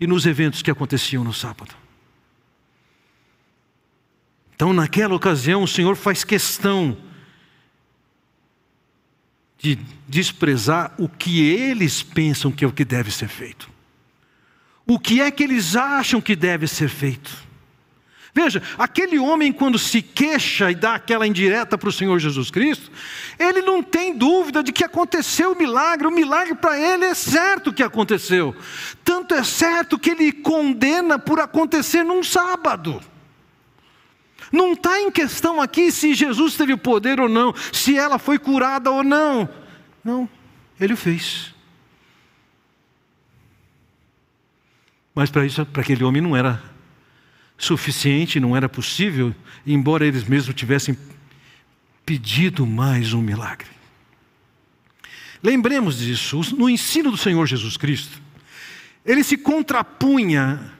e 0.00 0.08
nos 0.08 0.26
eventos 0.26 0.60
que 0.60 0.72
aconteciam 0.72 1.22
no 1.22 1.32
sábado. 1.32 1.72
Então, 4.56 4.72
naquela 4.72 5.14
ocasião, 5.14 5.62
o 5.62 5.68
Senhor 5.68 5.94
faz 5.94 6.24
questão 6.24 6.96
de 9.56 9.78
desprezar 10.08 10.94
o 10.98 11.08
que 11.08 11.42
eles 11.48 12.02
pensam 12.02 12.50
que 12.50 12.64
é 12.64 12.68
o 12.68 12.72
que 12.72 12.84
deve 12.84 13.12
ser 13.12 13.28
feito 13.28 13.75
o 14.86 14.98
que 14.98 15.20
é 15.20 15.30
que 15.30 15.42
eles 15.42 15.74
acham 15.74 16.20
que 16.20 16.36
deve 16.36 16.66
ser 16.68 16.88
feito. 16.88 17.46
Veja, 18.36 18.62
aquele 18.76 19.18
homem, 19.18 19.50
quando 19.50 19.78
se 19.78 20.02
queixa 20.02 20.70
e 20.70 20.74
dá 20.74 20.94
aquela 20.96 21.26
indireta 21.26 21.78
para 21.78 21.88
o 21.88 21.92
Senhor 21.92 22.18
Jesus 22.18 22.50
Cristo, 22.50 22.92
ele 23.38 23.62
não 23.62 23.82
tem 23.82 24.14
dúvida 24.14 24.62
de 24.62 24.72
que 24.72 24.84
aconteceu 24.84 25.52
o 25.52 25.58
milagre, 25.58 26.06
o 26.06 26.10
milagre 26.10 26.54
para 26.54 26.78
ele 26.78 27.06
é 27.06 27.14
certo 27.14 27.72
que 27.72 27.82
aconteceu. 27.82 28.54
Tanto 29.02 29.32
é 29.34 29.42
certo 29.42 29.98
que 29.98 30.10
ele 30.10 30.30
condena 30.32 31.18
por 31.18 31.40
acontecer 31.40 32.04
num 32.04 32.22
sábado. 32.22 33.02
Não 34.52 34.74
está 34.74 35.00
em 35.00 35.10
questão 35.10 35.58
aqui 35.58 35.90
se 35.90 36.12
Jesus 36.12 36.58
teve 36.58 36.76
poder 36.76 37.18
ou 37.18 37.30
não, 37.30 37.54
se 37.72 37.96
ela 37.96 38.18
foi 38.18 38.38
curada 38.38 38.90
ou 38.90 39.02
não. 39.02 39.48
Não, 40.04 40.28
ele 40.78 40.92
o 40.92 40.96
fez. 40.96 41.55
Mas 45.16 45.30
para 45.30 45.46
isso, 45.46 45.64
para 45.64 45.80
aquele 45.80 46.04
homem 46.04 46.20
não 46.20 46.36
era 46.36 46.62
suficiente, 47.56 48.38
não 48.38 48.54
era 48.54 48.68
possível, 48.68 49.34
embora 49.66 50.06
eles 50.06 50.24
mesmos 50.24 50.54
tivessem 50.54 50.94
pedido 52.04 52.66
mais 52.66 53.14
um 53.14 53.22
milagre. 53.22 53.66
Lembremos 55.42 56.00
disso, 56.00 56.42
no 56.58 56.68
ensino 56.68 57.10
do 57.10 57.16
Senhor 57.16 57.46
Jesus 57.46 57.78
Cristo, 57.78 58.20
ele 59.06 59.24
se 59.24 59.38
contrapunha 59.38 60.70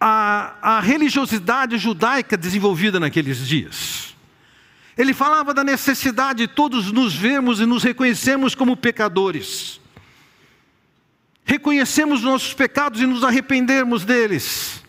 à, 0.00 0.56
à 0.60 0.80
religiosidade 0.80 1.78
judaica 1.78 2.36
desenvolvida 2.36 2.98
naqueles 2.98 3.46
dias. 3.46 4.16
Ele 4.98 5.14
falava 5.14 5.54
da 5.54 5.62
necessidade 5.62 6.40
de 6.40 6.48
todos 6.48 6.90
nos 6.90 7.14
vermos 7.14 7.60
e 7.60 7.66
nos 7.66 7.84
reconhecermos 7.84 8.52
como 8.52 8.76
pecadores 8.76 9.80
reconhecemos 11.46 12.22
nossos 12.22 12.52
pecados 12.52 13.00
e 13.00 13.06
nos 13.06 13.22
arrependermos 13.22 14.04
deles. 14.04 14.82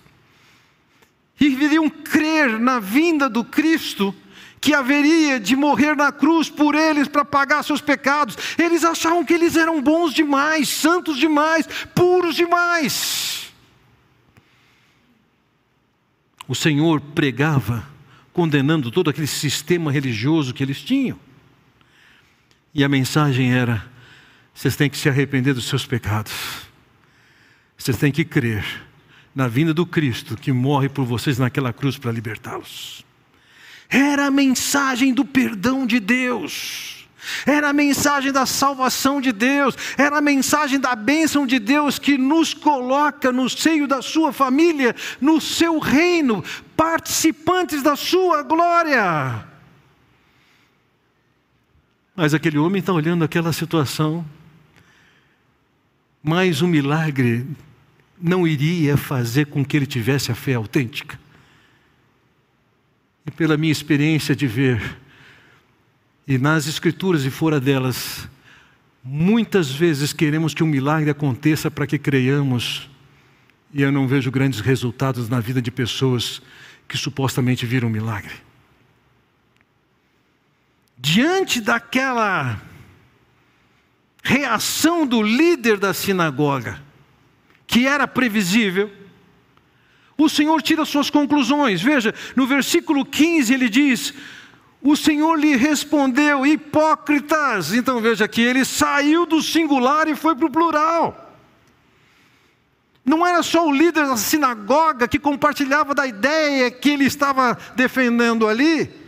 E 1.39 1.45
iriam 1.45 1.87
crer 1.87 2.59
na 2.59 2.79
vinda 2.79 3.29
do 3.29 3.43
Cristo, 3.43 4.13
que 4.59 4.73
haveria 4.73 5.39
de 5.39 5.55
morrer 5.55 5.95
na 5.95 6.11
cruz 6.11 6.49
por 6.49 6.73
eles 6.73 7.07
para 7.07 7.23
pagar 7.23 7.63
seus 7.63 7.79
pecados. 7.79 8.35
Eles 8.57 8.83
achavam 8.83 9.23
que 9.23 9.33
eles 9.33 9.55
eram 9.55 9.79
bons 9.79 10.15
demais, 10.15 10.67
santos 10.67 11.17
demais, 11.17 11.67
puros 11.93 12.35
demais. 12.35 13.53
O 16.47 16.55
Senhor 16.55 16.99
pregava, 16.99 17.87
condenando 18.33 18.89
todo 18.89 19.11
aquele 19.11 19.27
sistema 19.27 19.91
religioso 19.91 20.55
que 20.55 20.63
eles 20.63 20.81
tinham. 20.81 21.19
E 22.73 22.83
a 22.83 22.89
mensagem 22.89 23.53
era: 23.53 23.85
vocês 24.57 24.75
têm 24.75 24.89
que 24.89 24.97
se 24.97 25.07
arrepender 25.07 25.53
dos 25.53 25.67
seus 25.67 25.85
pecados. 25.85 26.33
Vocês 27.77 27.95
têm 27.95 28.11
que 28.11 28.25
crer 28.25 28.65
na 29.35 29.47
vinda 29.47 29.71
do 29.71 29.85
Cristo 29.85 30.35
que 30.35 30.51
morre 30.51 30.89
por 30.89 31.05
vocês 31.05 31.37
naquela 31.37 31.71
cruz 31.71 31.95
para 31.95 32.11
libertá-los. 32.11 33.05
Era 33.87 34.25
a 34.25 34.31
mensagem 34.31 35.13
do 35.13 35.23
perdão 35.23 35.85
de 35.85 35.99
Deus. 35.99 37.07
Era 37.45 37.69
a 37.69 37.73
mensagem 37.73 38.31
da 38.31 38.47
salvação 38.47 39.21
de 39.21 39.31
Deus, 39.31 39.75
era 39.95 40.17
a 40.17 40.21
mensagem 40.21 40.79
da 40.79 40.95
bênção 40.95 41.45
de 41.45 41.59
Deus 41.59 41.99
que 41.99 42.17
nos 42.17 42.53
coloca 42.53 43.31
no 43.31 43.47
seio 43.47 43.87
da 43.87 44.01
sua 44.01 44.33
família, 44.33 44.95
no 45.21 45.39
seu 45.39 45.77
reino, 45.77 46.43
participantes 46.75 47.83
da 47.83 47.95
sua 47.95 48.41
glória. 48.41 49.45
Mas 52.15 52.33
aquele 52.33 52.57
homem 52.57 52.79
está 52.79 52.91
olhando 52.93 53.23
aquela 53.23 53.53
situação 53.53 54.25
mais 56.27 56.61
um 56.61 56.67
milagre 56.67 57.47
não 58.21 58.45
iria 58.45 58.97
fazer 58.97 59.45
com 59.45 59.63
que 59.63 59.77
ele 59.77 59.85
tivesse 59.85 60.29
a 60.29 60.35
fé 60.35 60.55
autêntica. 60.55 61.17
E 63.25 63.31
pela 63.31 63.55
minha 63.55 63.71
experiência 63.71 64.35
de 64.35 64.45
ver, 64.45 64.97
e 66.27 66.37
nas 66.37 66.67
Escrituras 66.67 67.23
e 67.23 67.29
fora 67.29 67.61
delas, 67.61 68.27
muitas 69.01 69.71
vezes 69.71 70.11
queremos 70.11 70.53
que 70.53 70.61
um 70.63 70.67
milagre 70.67 71.09
aconteça 71.09 71.71
para 71.71 71.87
que 71.87 71.97
creiamos, 71.97 72.89
e 73.73 73.81
eu 73.81 73.91
não 73.91 74.05
vejo 74.05 74.29
grandes 74.29 74.59
resultados 74.59 75.29
na 75.29 75.39
vida 75.39 75.61
de 75.61 75.71
pessoas 75.71 76.41
que 76.89 76.97
supostamente 76.97 77.65
viram 77.65 77.87
um 77.87 77.91
milagre. 77.91 78.33
Diante 80.97 81.61
daquela 81.61 82.61
reação 84.27 85.07
do 85.07 85.21
líder 85.21 85.77
da 85.77 85.93
sinagoga, 85.93 86.83
que 87.65 87.87
era 87.87 88.05
previsível, 88.05 88.91
o 90.17 90.27
Senhor 90.27 90.61
tira 90.61 90.83
suas 90.83 91.09
conclusões. 91.09 91.81
Veja, 91.81 92.13
no 92.35 92.45
versículo 92.45 93.05
15 93.05 93.53
ele 93.53 93.69
diz: 93.69 94.13
O 94.81 94.97
Senhor 94.97 95.35
lhe 95.39 95.55
respondeu, 95.55 96.45
hipócritas. 96.45 97.73
Então 97.73 98.01
veja 98.01 98.27
que 98.27 98.41
ele 98.41 98.65
saiu 98.65 99.25
do 99.25 99.41
singular 99.41 100.09
e 100.09 100.15
foi 100.15 100.35
para 100.35 100.47
o 100.47 100.51
plural. 100.51 101.23
Não 103.05 103.25
era 103.25 103.41
só 103.41 103.65
o 103.65 103.71
líder 103.71 104.07
da 104.07 104.17
sinagoga 104.17 105.07
que 105.07 105.17
compartilhava 105.17 105.95
da 105.95 106.05
ideia 106.05 106.69
que 106.69 106.89
ele 106.89 107.05
estava 107.05 107.57
defendendo 107.77 108.45
ali. 108.45 109.06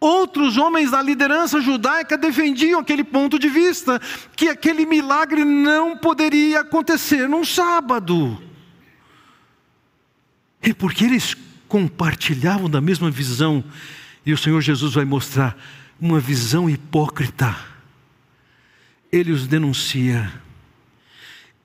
Outros 0.00 0.56
homens 0.56 0.92
da 0.92 1.02
liderança 1.02 1.60
judaica 1.60 2.16
defendiam 2.16 2.80
aquele 2.80 3.02
ponto 3.02 3.38
de 3.38 3.48
vista, 3.48 4.00
que 4.36 4.48
aquele 4.48 4.86
milagre 4.86 5.44
não 5.44 5.96
poderia 5.96 6.60
acontecer 6.60 7.28
num 7.28 7.44
sábado. 7.44 8.40
E 10.62 10.72
porque 10.72 11.04
eles 11.04 11.36
compartilhavam 11.66 12.70
da 12.70 12.80
mesma 12.80 13.10
visão, 13.10 13.64
e 14.24 14.32
o 14.32 14.38
Senhor 14.38 14.60
Jesus 14.60 14.94
vai 14.94 15.04
mostrar 15.04 15.56
uma 16.00 16.20
visão 16.20 16.70
hipócrita, 16.70 17.56
ele 19.10 19.32
os 19.32 19.48
denuncia. 19.48 20.32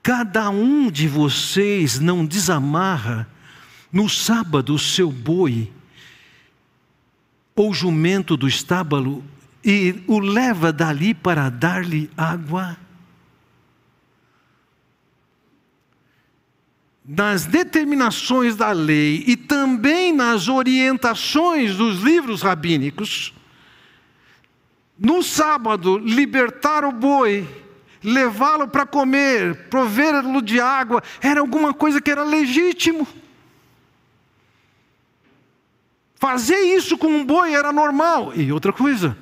Cada 0.02 0.50
um 0.50 0.90
de 0.90 1.06
vocês 1.06 2.00
não 2.00 2.26
desamarra 2.26 3.28
no 3.92 4.08
sábado 4.08 4.74
o 4.74 4.78
seu 4.78 5.10
boi 5.10 5.72
ou 7.54 7.72
jumento 7.72 8.36
do 8.36 8.48
estábulo 8.48 9.24
e 9.64 10.02
o 10.06 10.18
leva 10.18 10.72
dali 10.72 11.14
para 11.14 11.48
dar-lhe 11.48 12.10
água? 12.16 12.76
Nas 17.06 17.44
determinações 17.44 18.56
da 18.56 18.72
lei 18.72 19.24
e 19.26 19.36
também 19.36 20.12
nas 20.12 20.48
orientações 20.48 21.76
dos 21.76 22.00
livros 22.00 22.42
rabínicos, 22.42 23.34
no 24.98 25.22
sábado, 25.22 25.98
libertar 25.98 26.84
o 26.84 26.92
boi, 26.92 27.46
levá-lo 28.02 28.68
para 28.68 28.86
comer, 28.86 29.68
provê-lo 29.68 30.40
de 30.40 30.60
água, 30.60 31.02
era 31.20 31.40
alguma 31.40 31.74
coisa 31.74 32.00
que 32.00 32.10
era 32.10 32.22
legítimo. 32.22 33.06
Fazer 36.24 36.56
isso 36.56 36.96
com 36.96 37.08
um 37.08 37.22
boi 37.22 37.52
era 37.52 37.70
normal. 37.70 38.32
E 38.34 38.50
outra 38.50 38.72
coisa, 38.72 39.14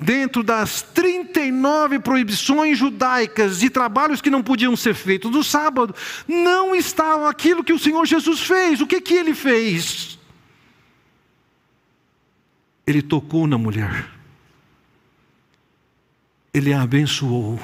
dentro 0.00 0.42
das 0.42 0.82
39 0.82 2.00
proibições 2.00 2.76
judaicas 2.76 3.60
de 3.60 3.70
trabalhos 3.70 4.20
que 4.20 4.30
não 4.30 4.42
podiam 4.42 4.74
ser 4.74 4.94
feitos 4.94 5.30
no 5.30 5.44
sábado, 5.44 5.94
não 6.26 6.74
estava 6.74 7.30
aquilo 7.30 7.62
que 7.62 7.72
o 7.72 7.78
Senhor 7.78 8.04
Jesus 8.04 8.40
fez. 8.40 8.80
O 8.80 8.86
que 8.88 9.00
que 9.00 9.14
ele 9.14 9.32
fez? 9.32 10.18
Ele 12.84 13.00
tocou 13.00 13.46
na 13.46 13.56
mulher. 13.56 14.10
Ele 16.52 16.72
a 16.72 16.82
abençoou. 16.82 17.60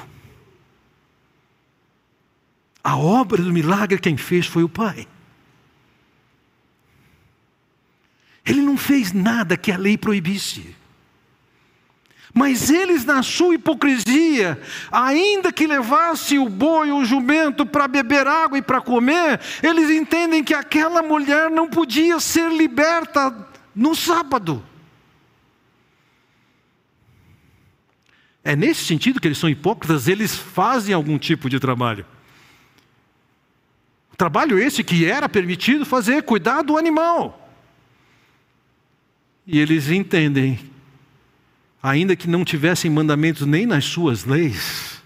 A 2.81 2.95
obra 2.95 3.43
do 3.43 3.51
milagre 3.51 3.99
quem 3.99 4.15
fez 4.15 4.47
foi 4.47 4.63
o 4.63 4.69
Pai. 4.69 5.05
Ele 8.47 8.61
não 8.61 8.77
fez 8.77 9.11
nada 9.11 9.57
que 9.57 9.73
a 9.73 9.77
lei 9.77 9.97
proibisse. 9.97 10.73
Mas 12.33 12.69
eles, 12.69 13.03
na 13.03 13.21
sua 13.21 13.55
hipocrisia, 13.55 14.61
ainda 14.89 15.51
que 15.51 15.67
levasse 15.67 16.39
o 16.39 16.47
boi 16.47 16.89
ou 16.91 17.01
o 17.01 17.05
jumento 17.05 17.65
para 17.65 17.87
beber 17.87 18.25
água 18.25 18.57
e 18.57 18.61
para 18.61 18.79
comer, 18.79 19.41
eles 19.61 19.89
entendem 19.89 20.43
que 20.43 20.53
aquela 20.53 21.01
mulher 21.01 21.49
não 21.49 21.67
podia 21.67 22.19
ser 22.21 22.49
liberta 22.51 23.35
no 23.75 23.93
sábado. 23.93 24.63
É 28.43 28.55
nesse 28.55 28.85
sentido 28.85 29.19
que 29.19 29.27
eles 29.27 29.37
são 29.37 29.49
hipócritas, 29.49 30.07
eles 30.07 30.33
fazem 30.35 30.93
algum 30.93 31.17
tipo 31.17 31.49
de 31.49 31.59
trabalho. 31.59 32.05
Trabalho 34.15 34.57
esse 34.57 34.85
que 34.85 35.05
era 35.05 35.27
permitido 35.27 35.85
fazer, 35.85 36.23
cuidar 36.23 36.61
do 36.61 36.77
animal. 36.77 37.46
E 39.47 39.57
eles 39.59 39.89
entendem, 39.89 40.59
ainda 41.81 42.17
que 42.17 42.27
não 42.27 42.43
tivessem 42.43 42.91
mandamentos 42.91 43.47
nem 43.47 43.65
nas 43.65 43.85
suas 43.85 44.25
leis, 44.25 45.01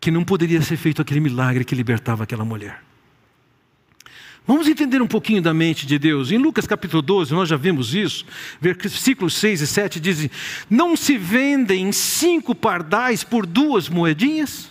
que 0.00 0.10
não 0.10 0.24
poderia 0.24 0.62
ser 0.62 0.78
feito 0.78 1.02
aquele 1.02 1.20
milagre 1.20 1.66
que 1.66 1.74
libertava 1.74 2.24
aquela 2.24 2.46
mulher. 2.46 2.82
Vamos 4.46 4.66
entender 4.66 5.00
um 5.00 5.06
pouquinho 5.06 5.40
da 5.40 5.54
mente 5.54 5.86
de 5.86 5.98
Deus. 5.98 6.32
Em 6.32 6.38
Lucas 6.38 6.66
capítulo 6.66 7.00
12, 7.00 7.32
nós 7.32 7.48
já 7.48 7.56
vimos 7.56 7.94
isso. 7.94 8.24
Versículos 8.60 9.34
6 9.34 9.60
e 9.60 9.66
7 9.66 10.00
dizem: 10.00 10.30
Não 10.68 10.96
se 10.96 11.16
vendem 11.16 11.92
cinco 11.92 12.54
pardais 12.54 13.22
por 13.22 13.46
duas 13.46 13.88
moedinhas? 13.88 14.68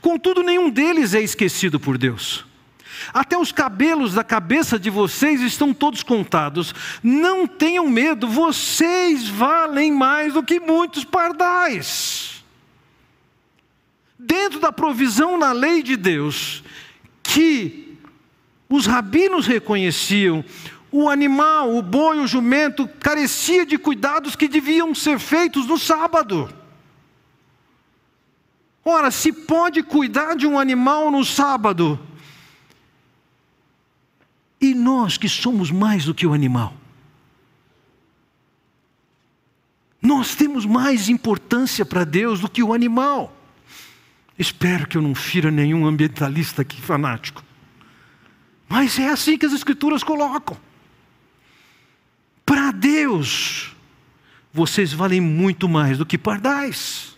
Contudo, 0.00 0.42
nenhum 0.42 0.68
deles 0.70 1.14
é 1.14 1.20
esquecido 1.20 1.78
por 1.78 1.96
Deus. 1.96 2.49
Até 3.12 3.38
os 3.38 3.52
cabelos 3.52 4.14
da 4.14 4.24
cabeça 4.24 4.78
de 4.78 4.90
vocês 4.90 5.40
estão 5.40 5.72
todos 5.72 6.02
contados. 6.02 6.74
Não 7.02 7.46
tenham 7.46 7.88
medo, 7.88 8.28
vocês 8.28 9.28
valem 9.28 9.92
mais 9.92 10.34
do 10.34 10.42
que 10.42 10.60
muitos 10.60 11.04
pardais. 11.04 12.44
Dentro 14.18 14.60
da 14.60 14.70
provisão 14.70 15.38
na 15.38 15.52
lei 15.52 15.82
de 15.82 15.96
Deus, 15.96 16.62
que 17.22 17.96
os 18.68 18.86
rabinos 18.86 19.46
reconheciam, 19.46 20.44
o 20.92 21.08
animal, 21.08 21.74
o 21.74 21.82
boi, 21.82 22.18
o 22.18 22.26
jumento, 22.26 22.88
carecia 23.00 23.64
de 23.64 23.78
cuidados 23.78 24.36
que 24.36 24.48
deviam 24.48 24.94
ser 24.94 25.18
feitos 25.18 25.66
no 25.66 25.78
sábado. 25.78 26.52
Ora, 28.84 29.10
se 29.10 29.32
pode 29.32 29.82
cuidar 29.82 30.34
de 30.34 30.46
um 30.46 30.58
animal 30.58 31.10
no 31.10 31.24
sábado, 31.24 31.98
nós 34.80 35.16
que 35.16 35.28
somos 35.28 35.70
mais 35.70 36.04
do 36.04 36.14
que 36.14 36.26
o 36.26 36.32
animal? 36.32 36.74
Nós 40.02 40.34
temos 40.34 40.64
mais 40.64 41.08
importância 41.08 41.84
para 41.84 42.04
Deus 42.04 42.40
do 42.40 42.48
que 42.48 42.62
o 42.62 42.72
animal. 42.72 43.36
Espero 44.38 44.86
que 44.86 44.96
eu 44.96 45.02
não 45.02 45.14
fira 45.14 45.50
nenhum 45.50 45.86
ambientalista 45.86 46.62
aqui 46.62 46.80
fanático. 46.80 47.44
Mas 48.68 48.98
é 48.98 49.08
assim 49.08 49.36
que 49.36 49.44
as 49.44 49.52
Escrituras 49.52 50.02
colocam. 50.02 50.56
Para 52.46 52.70
Deus, 52.70 53.76
vocês 54.52 54.92
valem 54.92 55.20
muito 55.20 55.68
mais 55.68 55.98
do 55.98 56.06
que 56.06 56.16
pardais. 56.16 57.16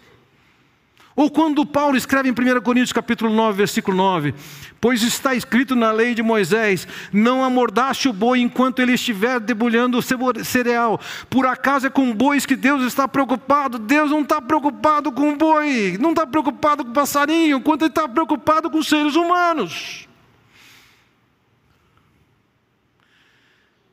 Ou 1.15 1.31
quando 1.31 1.67
Paulo 1.67 1.97
escreve 1.97 2.29
em 2.29 2.33
1 2.33 2.61
Coríntios 2.63 2.93
capítulo 2.93 3.33
9, 3.33 3.57
versículo 3.57 3.97
9, 3.97 4.35
pois 4.81 5.03
está 5.03 5.35
escrito 5.35 5.77
na 5.77 5.93
lei 5.93 6.15
de 6.15 6.23
Moisés, 6.23 6.89
não 7.13 7.45
amordaste 7.45 8.09
o 8.09 8.13
boi 8.13 8.41
enquanto 8.41 8.81
ele 8.81 8.95
estiver 8.95 9.39
debulhando 9.39 9.99
o 9.99 10.03
cereal. 10.45 10.99
Por 11.29 11.47
acaso 11.47 11.87
é 11.87 11.91
com 11.91 12.15
bois 12.15 12.47
que 12.47 12.57
Deus 12.57 12.83
está 12.83 13.07
preocupado? 13.07 13.79
Deus 13.79 14.11
não 14.11 14.23
está 14.23 14.41
preocupado 14.41 15.13
com 15.13 15.33
o 15.33 15.37
boi, 15.37 15.99
não 16.01 16.11
está 16.11 16.27
preocupado 16.27 16.85
com 16.85 16.91
o 16.91 16.95
passarinho, 16.95 17.61
quanto 17.61 17.83
ele 17.83 17.91
está 17.91 18.09
preocupado 18.09 18.71
com 18.71 18.79
os 18.79 18.89
seres 18.89 19.15
humanos. 19.15 20.09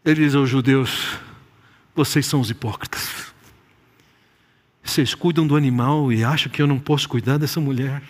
Ele 0.05 0.23
diz 0.23 0.33
aos 0.33 0.49
judeus, 0.49 1.17
vocês 1.93 2.25
são 2.25 2.39
os 2.39 2.49
hipócritas. 2.49 3.28
Vocês 4.89 5.13
cuidam 5.13 5.45
do 5.45 5.55
animal 5.55 6.11
e 6.11 6.23
acham 6.23 6.51
que 6.51 6.59
eu 6.59 6.65
não 6.65 6.79
posso 6.79 7.07
cuidar 7.07 7.37
dessa 7.37 7.61
mulher? 7.61 8.01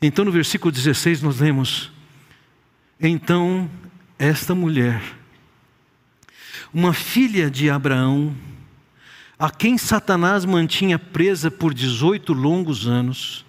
Então, 0.00 0.24
no 0.24 0.32
versículo 0.32 0.72
16, 0.72 1.20
nós 1.20 1.38
lemos: 1.38 1.92
Então, 2.98 3.70
esta 4.18 4.54
mulher, 4.54 5.02
uma 6.72 6.94
filha 6.94 7.50
de 7.50 7.68
Abraão, 7.68 8.34
a 9.38 9.50
quem 9.50 9.76
Satanás 9.76 10.46
mantinha 10.46 10.98
presa 10.98 11.50
por 11.50 11.74
18 11.74 12.32
longos 12.32 12.88
anos, 12.88 13.44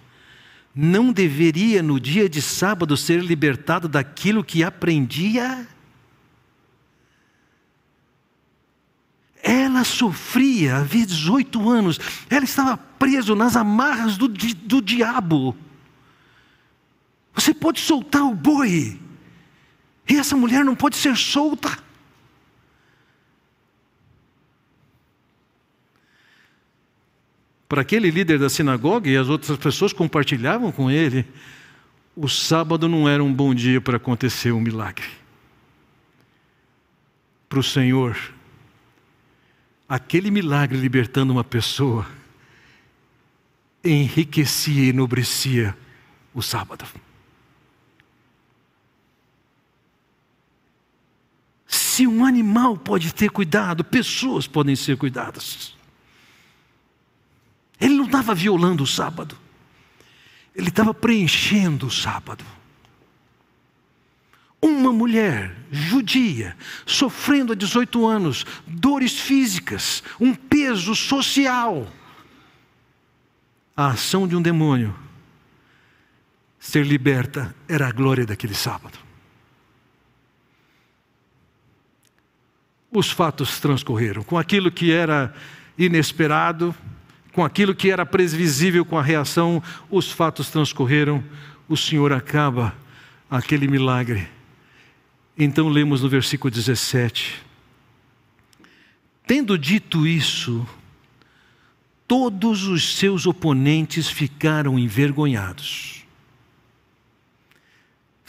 não 0.74 1.14
deveria 1.14 1.82
no 1.82 1.98
dia 1.98 2.28
de 2.28 2.42
sábado 2.42 2.94
ser 2.94 3.24
libertado 3.24 3.88
daquilo 3.88 4.44
que 4.44 4.62
aprendia? 4.62 5.66
Ela 9.52 9.84
sofria, 9.84 10.78
havia 10.78 11.04
18 11.04 11.68
anos, 11.68 12.00
ela 12.30 12.42
estava 12.42 12.74
presa 12.74 13.34
nas 13.36 13.54
amarras 13.54 14.16
do, 14.16 14.26
do 14.26 14.80
diabo. 14.80 15.54
Você 17.34 17.52
pode 17.52 17.78
soltar 17.78 18.22
o 18.22 18.34
boi, 18.34 18.98
e 20.08 20.16
essa 20.16 20.34
mulher 20.34 20.64
não 20.64 20.74
pode 20.74 20.96
ser 20.96 21.14
solta. 21.18 21.78
Para 27.68 27.82
aquele 27.82 28.10
líder 28.10 28.38
da 28.38 28.48
sinagoga 28.48 29.10
e 29.10 29.18
as 29.18 29.28
outras 29.28 29.58
pessoas 29.58 29.92
compartilhavam 29.92 30.72
com 30.72 30.90
ele, 30.90 31.26
o 32.16 32.26
sábado 32.26 32.88
não 32.88 33.06
era 33.06 33.22
um 33.22 33.32
bom 33.32 33.54
dia 33.54 33.82
para 33.82 33.98
acontecer 33.98 34.50
um 34.50 34.60
milagre. 34.62 35.06
Para 37.50 37.58
o 37.58 37.62
Senhor, 37.62 38.16
aquele 39.92 40.30
milagre 40.30 40.78
libertando 40.78 41.34
uma 41.34 41.44
pessoa 41.44 42.06
enriquecia 43.84 44.84
e 44.84 44.88
enobrecia 44.88 45.76
o 46.32 46.40
sábado. 46.40 46.86
Se 51.66 52.06
um 52.06 52.24
animal 52.24 52.78
pode 52.78 53.12
ter 53.12 53.28
cuidado, 53.28 53.84
pessoas 53.84 54.46
podem 54.46 54.74
ser 54.74 54.96
cuidadas. 54.96 55.76
Ele 57.78 57.92
não 57.92 58.06
estava 58.06 58.34
violando 58.34 58.84
o 58.84 58.86
sábado, 58.86 59.36
ele 60.56 60.70
estava 60.70 60.94
preenchendo 60.94 61.88
o 61.88 61.90
sábado 61.90 62.42
uma 64.62 64.92
mulher 64.92 65.56
judia, 65.72 66.56
sofrendo 66.86 67.52
há 67.52 67.56
18 67.56 68.06
anos, 68.06 68.46
dores 68.64 69.18
físicas, 69.18 70.04
um 70.20 70.32
peso 70.32 70.94
social. 70.94 71.88
A 73.76 73.88
ação 73.88 74.28
de 74.28 74.36
um 74.36 74.40
demônio 74.40 74.94
ser 76.60 76.86
liberta 76.86 77.52
era 77.68 77.88
a 77.88 77.90
glória 77.90 78.24
daquele 78.24 78.54
sábado. 78.54 78.96
Os 82.88 83.10
fatos 83.10 83.58
transcorreram 83.58 84.22
com 84.22 84.38
aquilo 84.38 84.70
que 84.70 84.92
era 84.92 85.34
inesperado, 85.76 86.72
com 87.32 87.44
aquilo 87.44 87.74
que 87.74 87.90
era 87.90 88.06
previsível 88.06 88.84
com 88.84 88.96
a 88.96 89.02
reação, 89.02 89.60
os 89.90 90.12
fatos 90.12 90.50
transcorreram, 90.50 91.24
o 91.68 91.76
Senhor 91.76 92.12
acaba 92.12 92.76
aquele 93.30 93.66
milagre 93.66 94.28
então 95.36 95.68
lemos 95.68 96.02
no 96.02 96.08
versículo 96.08 96.50
17: 96.50 97.42
Tendo 99.26 99.56
dito 99.58 100.06
isso, 100.06 100.66
todos 102.06 102.64
os 102.64 102.96
seus 102.96 103.26
oponentes 103.26 104.08
ficaram 104.08 104.78
envergonhados. 104.78 106.02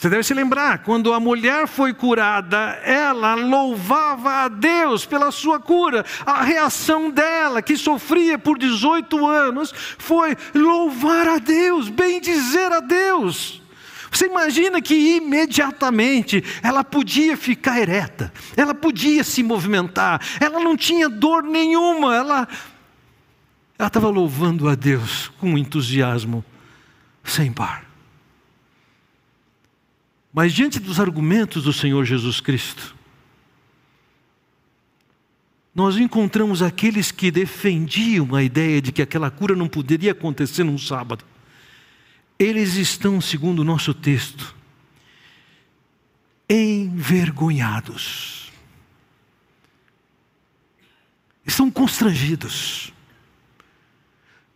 Você 0.03 0.09
deve 0.09 0.23
se 0.23 0.33
lembrar, 0.33 0.79
quando 0.79 1.13
a 1.13 1.19
mulher 1.19 1.65
foi 1.65 1.93
curada, 1.93 2.57
ela 2.83 3.35
louvava 3.35 4.43
a 4.43 4.47
Deus 4.49 5.05
pela 5.05 5.31
sua 5.31 5.61
cura. 5.61 6.05
A 6.25 6.43
reação 6.43 7.09
dela, 7.09 7.61
que 7.61 7.77
sofria 7.77 8.37
por 8.37 8.57
18 8.57 9.25
anos, 9.25 9.73
foi 9.97 10.35
louvar 10.53 11.25
a 11.25 11.37
Deus, 11.37 11.87
bem 11.87 12.19
dizer 12.19 12.69
a 12.73 12.81
Deus. 12.81 13.62
Você 14.13 14.27
imagina 14.27 14.79
que 14.79 14.93
imediatamente 14.93 16.43
ela 16.61 16.83
podia 16.83 17.35
ficar 17.35 17.79
ereta, 17.79 18.31
ela 18.55 18.75
podia 18.75 19.23
se 19.23 19.41
movimentar, 19.41 20.21
ela 20.39 20.59
não 20.59 20.77
tinha 20.77 21.09
dor 21.09 21.41
nenhuma, 21.43 22.15
ela 22.15 22.47
ela 23.77 23.87
estava 23.87 24.07
louvando 24.09 24.69
a 24.69 24.75
Deus 24.75 25.29
com 25.39 25.57
entusiasmo 25.57 26.45
sem 27.23 27.51
par. 27.51 27.85
Mas 30.31 30.53
diante 30.53 30.79
dos 30.79 30.99
argumentos 30.99 31.63
do 31.63 31.73
Senhor 31.73 32.05
Jesus 32.05 32.39
Cristo, 32.39 32.95
nós 35.73 35.97
encontramos 35.97 36.61
aqueles 36.61 37.11
que 37.11 37.31
defendiam 37.31 38.35
a 38.35 38.43
ideia 38.43 38.79
de 38.79 38.91
que 38.91 39.01
aquela 39.01 39.31
cura 39.31 39.55
não 39.55 39.67
poderia 39.67 40.11
acontecer 40.11 40.63
num 40.63 40.77
sábado. 40.77 41.25
Eles 42.37 42.75
estão, 42.75 43.21
segundo 43.21 43.59
o 43.59 43.63
nosso 43.63 43.93
texto, 43.93 44.53
envergonhados. 46.49 48.51
Estão 51.45 51.69
constrangidos. 51.69 52.93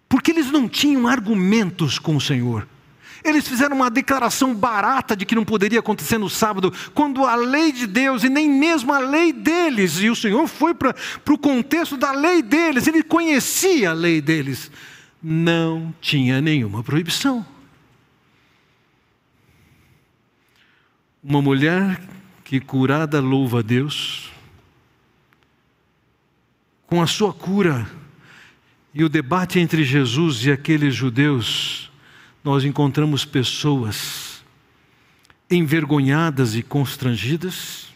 Porque 0.10 0.32
eles 0.32 0.52
não 0.52 0.70
tinham 0.70 1.08
argumentos 1.08 2.00
com 2.00 2.16
o 2.16 2.22
Senhor. 2.22 2.68
Eles 3.24 3.48
fizeram 3.48 3.76
uma 3.76 3.90
declaração 3.90 4.56
barata 4.56 5.16
de 5.16 5.26
que 5.26 5.36
não 5.36 5.44
poderia 5.44 5.80
acontecer 5.80 6.18
no 6.18 6.30
sábado, 6.30 6.74
quando 6.94 7.26
a 7.26 7.36
lei 7.36 7.72
de 7.72 7.86
Deus 7.86 8.24
e 8.24 8.30
nem 8.30 8.50
mesmo 8.50 8.94
a 8.94 9.00
lei 9.00 9.34
deles, 9.34 10.00
e 10.00 10.10
o 10.10 10.16
Senhor 10.16 10.48
foi 10.48 10.74
para 10.74 10.96
o 11.30 11.38
contexto 11.38 11.98
da 11.98 12.12
lei 12.12 12.42
deles, 12.42 12.88
ele 12.88 13.04
conhecia 13.04 13.90
a 13.90 13.94
lei 13.94 14.22
deles, 14.22 14.72
não 15.22 15.94
tinha 16.00 16.40
nenhuma 16.40 16.84
proibição. 16.84 17.46
Uma 21.30 21.42
mulher 21.42 22.00
que 22.46 22.58
curada 22.58 23.20
louva 23.20 23.60
a 23.60 23.62
Deus, 23.62 24.32
com 26.86 27.02
a 27.02 27.06
sua 27.06 27.34
cura 27.34 27.86
e 28.94 29.04
o 29.04 29.10
debate 29.10 29.60
entre 29.60 29.84
Jesus 29.84 30.46
e 30.46 30.52
aqueles 30.54 30.96
judeus, 30.96 31.92
nós 32.42 32.64
encontramos 32.64 33.26
pessoas 33.26 34.42
envergonhadas 35.52 36.56
e 36.56 36.64
constrangidas. 36.64 37.90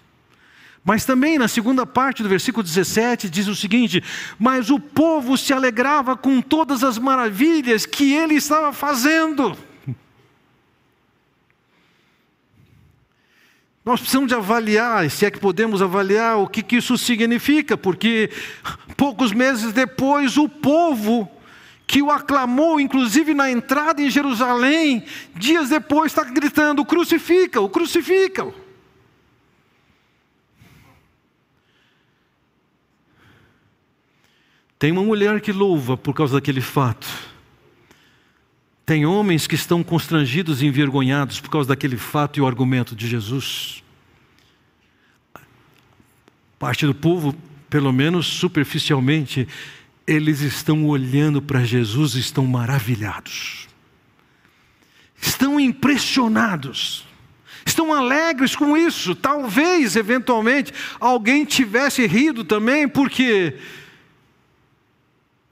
Mas 0.84 1.06
também 1.06 1.38
na 1.38 1.48
segunda 1.48 1.86
parte 1.86 2.22
do 2.22 2.28
versículo 2.28 2.66
17 2.66 3.30
diz 3.30 3.48
o 3.48 3.56
seguinte: 3.56 4.04
Mas 4.38 4.70
o 4.70 4.78
povo 4.78 5.38
se 5.38 5.54
alegrava 5.54 6.18
com 6.18 6.42
todas 6.42 6.84
as 6.84 6.98
maravilhas 6.98 7.86
que 7.86 8.12
ele 8.12 8.34
estava 8.34 8.74
fazendo. 8.74 9.58
Nós 13.84 14.00
precisamos 14.00 14.28
de 14.28 14.36
avaliar, 14.36 15.10
se 15.10 15.26
é 15.26 15.32
que 15.32 15.40
podemos 15.40 15.82
avaliar, 15.82 16.38
o 16.38 16.48
que, 16.48 16.62
que 16.62 16.76
isso 16.76 16.98
significa, 16.98 17.76
porque 17.76 18.30
poucos 18.96 19.32
meses 19.32 19.74
depois 19.74 20.38
o 20.38 20.48
povo 20.48 21.30
que 21.88 22.02
o 22.02 22.12
aclamou, 22.12 22.80
inclusive 22.80 23.34
na 23.34 23.50
entrada 23.50 24.02
em 24.02 24.10
Jerusalém, 24.10 25.04
dias 25.36 25.68
depois 25.68 26.12
está 26.12 26.24
gritando: 26.24 26.86
crucifica-o, 26.86 27.68
crucifica-o. 27.68 28.54
Tem 34.78 34.92
uma 34.92 35.04
mulher 35.04 35.42
que 35.42 35.52
louva 35.52 35.98
por 35.98 36.14
causa 36.14 36.36
daquele 36.36 36.62
fato. 36.62 37.31
Tem 38.86 39.06
homens 39.06 39.48
que 39.48 39.56
estão 39.56 39.84
constrangidos 39.84 40.62
e 40.62 40.66
envergonhados 40.66 41.40
por 41.40 41.50
causa 41.50 41.70
daquele 41.70 41.98
fato 41.98 42.38
e 42.38 42.42
o 42.42 42.48
argumento 42.48 42.96
de 42.96 43.08
Jesus. 43.08 43.84
Parte 46.58 46.86
do 46.86 46.94
povo, 46.94 47.36
pelo 47.70 47.92
menos 47.94 48.26
superficialmente, 48.26 49.48
eles 50.06 50.42
estão 50.42 50.86
olhando 50.88 51.42
para 51.42 51.64
Jesus 51.64 52.16
e 52.16 52.20
estão 52.20 52.46
maravilhados. 52.46 53.68
Estão 55.22 55.60
impressionados. 55.60 57.06
Estão 57.66 57.94
alegres 57.94 58.56
com 58.56 58.76
isso. 58.76 59.14
Talvez, 59.16 59.96
eventualmente, 59.96 60.74
alguém 61.00 61.46
tivesse 61.46 62.06
rido 62.08 62.44
também, 62.44 62.88
porque 62.88 63.56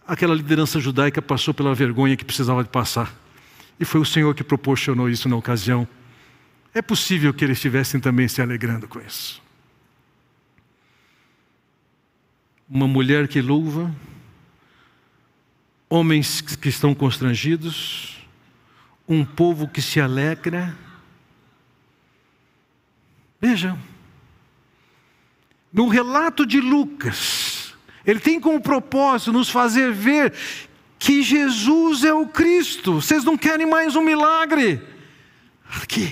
aquela 0.10 0.34
liderança 0.34 0.80
judaica 0.80 1.22
passou 1.22 1.54
pela 1.54 1.76
vergonha 1.76 2.18
que 2.18 2.26
precisava 2.26 2.64
de 2.64 2.70
passar. 2.70 3.14
E 3.80 3.86
foi 3.86 4.02
o 4.02 4.06
Senhor 4.06 4.34
que 4.34 4.44
proporcionou 4.44 5.08
isso 5.08 5.30
na 5.30 5.36
ocasião. 5.36 5.88
É 6.74 6.82
possível 6.82 7.32
que 7.32 7.46
eles 7.46 7.58
estivessem 7.58 8.00
também 8.00 8.28
se 8.28 8.42
alegrando 8.42 8.88
com 8.88 9.00
isso. 9.00 9.40
Uma 12.68 12.88
mulher 12.88 13.28
que 13.28 13.40
louva, 13.40 13.96
homens 15.88 16.42
que 16.42 16.70
estão 16.70 16.96
constrangidos, 16.96 18.18
um 19.08 19.24
povo 19.24 19.68
que 19.68 19.82
se 19.82 20.02
alegra. 20.02 20.76
Vejam, 23.40 23.80
no 25.72 25.88
relato 25.88 26.46
de 26.46 26.60
Lucas, 26.60 27.49
Ele 28.10 28.20
tem 28.20 28.40
como 28.40 28.60
propósito 28.60 29.32
nos 29.32 29.52
fazer 29.52 29.94
ver 29.94 30.34
que 30.98 31.22
Jesus 31.22 32.04
é 32.04 32.12
o 32.12 32.26
Cristo. 32.26 32.96
Vocês 32.96 33.24
não 33.24 33.38
querem 33.38 33.68
mais 33.68 33.96
um 33.96 34.02
milagre? 34.02 34.82
Aqui. 35.80 36.12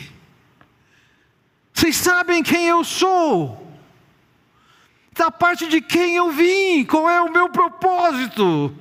Vocês 1.74 1.96
sabem 1.96 2.44
quem 2.44 2.68
eu 2.68 2.84
sou. 2.84 3.68
Da 5.12 5.32
parte 5.32 5.68
de 5.68 5.82
quem 5.82 6.16
eu 6.16 6.32
vim, 6.32 6.86
qual 6.86 7.10
é 7.10 7.20
o 7.20 7.34
meu 7.34 7.50
propósito. 7.50 8.72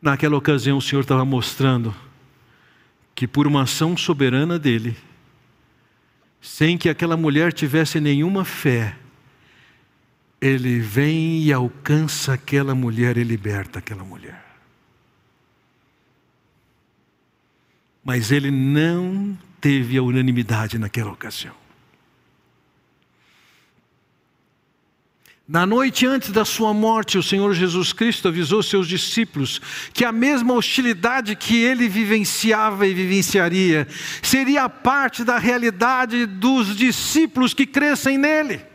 Naquela 0.00 0.38
ocasião, 0.38 0.78
o 0.78 0.82
Senhor 0.82 1.02
estava 1.02 1.26
mostrando 1.26 1.94
que, 3.14 3.28
por 3.28 3.46
uma 3.46 3.64
ação 3.64 3.94
soberana 3.94 4.58
dele, 4.58 4.96
sem 6.40 6.78
que 6.78 6.88
aquela 6.88 7.14
mulher 7.14 7.52
tivesse 7.52 8.00
nenhuma 8.00 8.42
fé, 8.42 8.96
ele 10.46 10.78
vem 10.78 11.42
e 11.42 11.52
alcança 11.54 12.34
aquela 12.34 12.74
mulher 12.74 13.16
e 13.16 13.24
liberta 13.24 13.78
aquela 13.78 14.04
mulher. 14.04 14.44
Mas 18.04 18.30
ele 18.30 18.50
não 18.50 19.38
teve 19.58 19.96
a 19.96 20.02
unanimidade 20.02 20.78
naquela 20.78 21.10
ocasião. 21.10 21.54
Na 25.48 25.64
noite 25.64 26.06
antes 26.06 26.30
da 26.30 26.44
sua 26.44 26.74
morte, 26.74 27.16
o 27.16 27.22
Senhor 27.22 27.54
Jesus 27.54 27.94
Cristo 27.94 28.28
avisou 28.28 28.62
seus 28.62 28.86
discípulos 28.86 29.62
que 29.94 30.04
a 30.04 30.12
mesma 30.12 30.52
hostilidade 30.52 31.34
que 31.36 31.56
ele 31.56 31.88
vivenciava 31.88 32.86
e 32.86 32.92
vivenciaria 32.92 33.88
seria 34.22 34.68
parte 34.68 35.24
da 35.24 35.38
realidade 35.38 36.26
dos 36.26 36.76
discípulos 36.76 37.54
que 37.54 37.64
crescem 37.64 38.18
nele. 38.18 38.73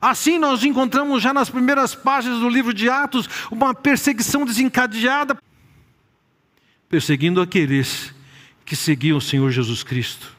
Assim, 0.00 0.38
nós 0.38 0.62
encontramos 0.62 1.22
já 1.22 1.32
nas 1.32 1.48
primeiras 1.48 1.94
páginas 1.94 2.40
do 2.40 2.48
livro 2.48 2.74
de 2.74 2.88
Atos 2.88 3.28
uma 3.50 3.74
perseguição 3.74 4.44
desencadeada, 4.44 5.36
perseguindo 6.88 7.40
aqueles 7.40 8.14
que 8.64 8.76
seguiam 8.76 9.18
o 9.18 9.22
Senhor 9.22 9.50
Jesus 9.50 9.82
Cristo 9.82 10.36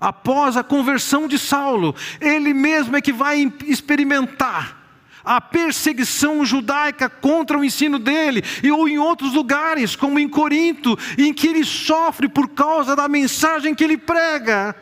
após 0.00 0.56
a 0.56 0.64
conversão 0.64 1.28
de 1.28 1.38
Saulo, 1.38 1.94
ele 2.20 2.54
mesmo 2.54 2.96
é 2.96 3.00
que 3.02 3.12
vai 3.12 3.52
experimentar 3.66 4.78
a 5.22 5.38
perseguição 5.38 6.44
judaica 6.46 7.10
contra 7.10 7.58
o 7.58 7.62
ensino 7.62 7.98
dele, 7.98 8.42
e 8.62 8.72
ou 8.72 8.88
em 8.88 8.98
outros 8.98 9.34
lugares, 9.34 9.94
como 9.94 10.18
em 10.18 10.26
Corinto, 10.26 10.98
em 11.18 11.34
que 11.34 11.46
ele 11.46 11.62
sofre 11.62 12.26
por 12.26 12.48
causa 12.48 12.96
da 12.96 13.06
mensagem 13.06 13.74
que 13.74 13.84
ele 13.84 13.98
prega. 13.98 14.74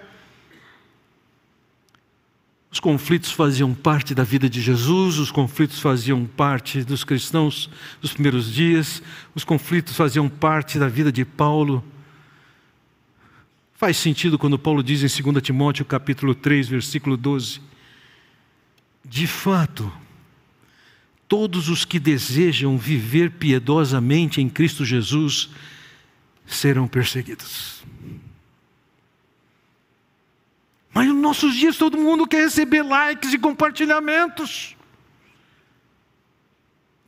Os 2.71 2.81
conflitos 2.81 3.33
faziam 3.33 3.73
parte 3.73 4.15
da 4.15 4.23
vida 4.23 4.49
de 4.49 4.61
Jesus, 4.61 5.19
os 5.19 5.31
conflitos 5.31 5.81
faziam 5.81 6.27
parte 6.27 6.85
dos 6.85 7.03
cristãos 7.03 7.71
dos 8.01 8.13
primeiros 8.13 8.53
dias, 8.53 9.03
os 9.35 9.43
conflitos 9.43 9.97
faziam 9.97 10.29
parte 10.29 10.79
da 10.79 10.87
vida 10.87 11.11
de 11.11 11.25
Paulo. 11.25 11.83
Faz 13.75 13.97
sentido 13.97 14.39
quando 14.39 14.59
Paulo 14.59 14.83
diz 14.83 15.03
em 15.03 15.23
2 15.23 15.43
Timóteo 15.43 15.85
capítulo 15.85 16.35
3, 16.35 16.69
versículo 16.69 17.17
12: 17.17 17.61
De 19.03 19.27
fato, 19.27 19.91
todos 21.27 21.71
os 21.71 21.87
que 21.87 21.99
desejam 21.99 22.77
viver 22.77 23.31
piedosamente 23.31 24.43
em 24.43 24.49
Cristo 24.49 24.85
Jesus 24.85 25.49
serão 26.47 26.87
perseguidos. 26.87 27.78
Mas 30.99 31.07
nos 31.07 31.17
nossos 31.17 31.55
dias 31.55 31.77
todo 31.77 31.97
mundo 31.97 32.27
quer 32.27 32.43
receber 32.43 32.83
likes 32.83 33.33
e 33.33 33.39
compartilhamentos. 33.39 34.77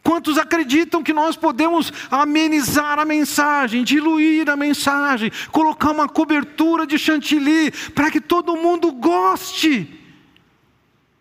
Quantos 0.01 0.39
acreditam 0.39 1.03
que 1.03 1.13
nós 1.13 1.35
podemos 1.35 1.93
amenizar 2.09 3.01
a 3.01 3.05
mensagem, 3.05 3.83
diluir 3.83 4.49
a 4.49 4.55
mensagem, 4.55 5.33
colocar 5.51 5.91
uma 5.91 6.09
cobertura 6.09 6.87
de 6.87 6.97
chantilly 7.01 7.73
para 7.93 8.13
que 8.13 8.21
todo 8.21 8.57
mundo 8.57 8.93
goste? 8.93 9.93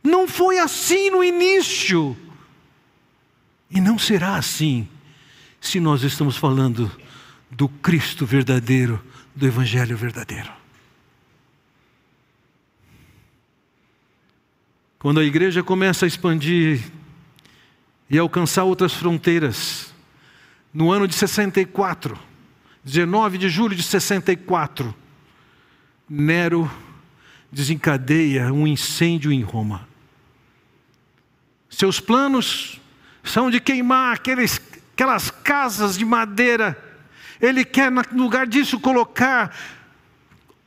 Não 0.03 0.27
foi 0.27 0.59
assim 0.59 1.09
no 1.09 1.23
início. 1.23 2.15
E 3.71 3.81
não 3.81 3.97
será 3.97 4.35
assim 4.35 4.87
se 5.59 5.79
nós 5.79 6.03
estamos 6.03 6.37
falando 6.37 6.91
do 7.49 7.67
Cristo 7.67 8.27
verdadeiro, 8.27 9.03
do 9.35 9.47
Evangelho 9.47 9.97
verdadeiro. 9.97 10.58
Quando 14.99 15.21
a 15.21 15.23
igreja 15.23 15.63
começa 15.63 16.05
a 16.05 16.07
expandir 16.07 16.91
e 18.09 18.17
alcançar 18.17 18.65
outras 18.65 18.93
fronteiras. 18.93 19.93
No 20.73 20.91
ano 20.91 21.07
de 21.07 21.15
64, 21.15 22.19
19 22.83 23.37
de 23.37 23.47
julho 23.47 23.77
de 23.77 23.81
64, 23.81 24.93
Nero 26.09 26.69
desencadeia 27.49 28.51
um 28.51 28.67
incêndio 28.67 29.31
em 29.31 29.41
Roma. 29.41 29.87
Seus 31.69 32.01
planos 32.01 32.81
são 33.23 33.49
de 33.49 33.61
queimar 33.61 34.15
aqueles, 34.15 34.59
aquelas 34.93 35.31
casas 35.31 35.97
de 35.97 36.03
madeira. 36.03 36.77
Ele 37.39 37.63
quer, 37.63 37.89
no 37.89 38.23
lugar 38.23 38.45
disso, 38.45 38.77
colocar 38.81 39.55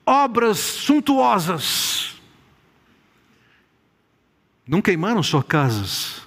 obras 0.07 0.59
suntuosas. 0.59 1.92
Não 4.73 4.81
queimaram 4.83 5.23
só 5.23 5.43
casas, 5.43 6.23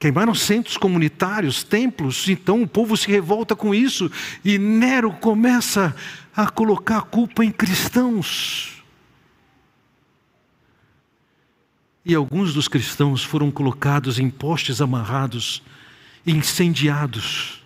Queimaram 0.00 0.34
centros 0.34 0.78
comunitários, 0.78 1.62
templos, 1.62 2.26
então 2.26 2.62
o 2.62 2.66
povo 2.66 2.96
se 2.96 3.06
revolta 3.06 3.54
com 3.54 3.74
isso 3.74 4.10
e 4.42 4.56
Nero 4.56 5.12
começa 5.12 5.94
a 6.34 6.50
colocar 6.50 6.96
a 6.96 7.02
culpa 7.02 7.44
em 7.44 7.52
cristãos. 7.52 8.82
E 12.02 12.14
alguns 12.14 12.54
dos 12.54 12.66
cristãos 12.66 13.22
foram 13.22 13.50
colocados 13.50 14.18
em 14.18 14.30
postes 14.30 14.80
amarrados, 14.80 15.62
incendiados, 16.26 17.62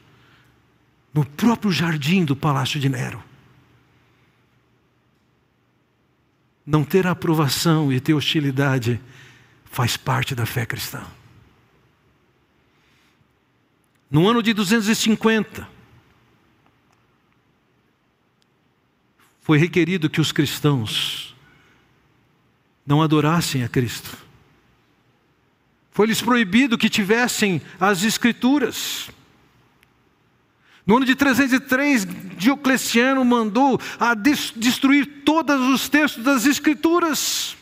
no 1.14 1.24
próprio 1.24 1.70
jardim 1.70 2.24
do 2.24 2.34
palácio 2.34 2.80
de 2.80 2.88
Nero. 2.88 3.22
Não 6.66 6.84
ter 6.84 7.06
aprovação 7.06 7.92
e 7.92 8.00
ter 8.00 8.14
hostilidade 8.14 9.00
faz 9.64 9.96
parte 9.96 10.34
da 10.34 10.46
fé 10.46 10.64
cristã. 10.64 11.04
No 14.10 14.28
ano 14.28 14.42
de 14.42 14.52
250, 14.52 15.68
foi 19.40 19.58
requerido 19.58 20.08
que 20.08 20.20
os 20.20 20.32
cristãos 20.32 21.34
não 22.86 23.02
adorassem 23.02 23.62
a 23.62 23.68
Cristo. 23.68 24.16
Foi-lhes 25.90 26.22
proibido 26.22 26.78
que 26.78 26.88
tivessem 26.88 27.60
as 27.78 28.02
Escrituras. 28.02 29.10
No 30.86 30.96
ano 30.96 31.06
de 31.06 31.14
303, 31.14 32.06
Diocleciano 32.36 33.24
mandou 33.24 33.80
a 33.98 34.14
destruir 34.14 35.22
todos 35.24 35.60
os 35.68 35.88
textos 35.88 36.22
das 36.22 36.44
Escrituras. 36.44 37.56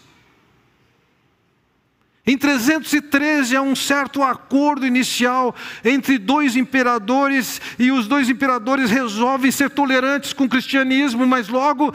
Em 2.25 2.39
313 2.39 3.57
há 3.57 3.62
um 3.62 3.75
certo 3.75 4.23
acordo 4.23 4.87
inicial 4.87 5.55
entre 5.85 6.18
dois 6.18 6.55
imperadores 6.55 7.61
e 7.79 7.91
os 7.91 8.07
dois 8.07 8.29
imperadores 8.29 8.91
resolvem 8.91 9.51
ser 9.51 9.70
tolerantes 9.70 10.33
com 10.33 10.45
o 10.45 10.49
cristianismo, 10.49 11.27
mas 11.27 11.49
logo 11.49 11.93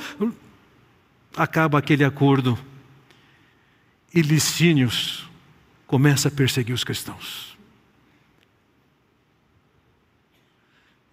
acaba 1.36 1.80
aquele 1.80 2.04
acordo 2.04 2.60
e 4.14 4.22
Licínios 4.22 5.30
começa 5.86 6.28
a 6.28 6.32
perseguir 6.32 6.74
os 6.74 6.84
cristãos. 6.84 7.47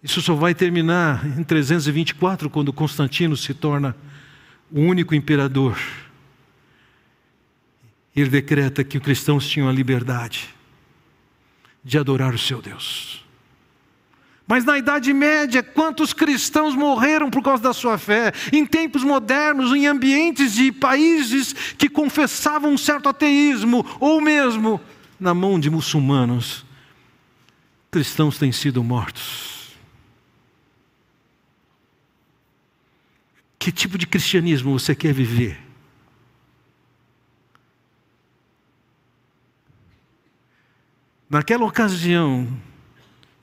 Isso 0.05 0.21
só 0.21 0.35
vai 0.35 0.55
terminar 0.55 1.25
em 1.37 1.43
324, 1.43 2.49
quando 2.49 2.71
Constantino 2.71 3.35
se 3.35 3.53
torna 3.53 3.93
o 4.71 4.79
único 4.79 5.13
imperador 5.13 5.77
ele 8.15 8.29
decreta 8.29 8.83
que 8.83 8.97
os 8.97 9.03
cristãos 9.03 9.47
tinham 9.47 9.67
a 9.67 9.73
liberdade 9.73 10.49
de 11.83 11.97
adorar 11.97 12.33
o 12.33 12.39
seu 12.39 12.61
Deus. 12.61 13.23
Mas 14.47 14.63
na 14.63 14.77
Idade 14.77 15.11
Média, 15.11 15.61
quantos 15.61 16.13
cristãos 16.13 16.75
morreram 16.75 17.29
por 17.29 17.43
causa 17.43 17.63
da 17.63 17.73
sua 17.73 17.97
fé? 17.97 18.31
Em 18.53 18.65
tempos 18.65 19.03
modernos, 19.03 19.75
em 19.75 19.87
ambientes 19.87 20.53
de 20.53 20.71
países 20.71 21.53
que 21.77 21.89
confessavam 21.89 22.71
um 22.71 22.77
certo 22.77 23.09
ateísmo, 23.09 23.85
ou 23.99 24.21
mesmo 24.21 24.79
na 25.19 25.33
mão 25.33 25.59
de 25.59 25.69
muçulmanos, 25.69 26.63
cristãos 27.89 28.37
têm 28.37 28.51
sido 28.51 28.83
mortos. 28.83 29.54
Que 33.65 33.71
tipo 33.71 33.97
de 33.97 34.05
cristianismo 34.05 34.77
você 34.77 34.93
quer 34.93 35.11
viver? 35.11 35.57
Naquela 41.27 41.65
ocasião, 41.65 42.47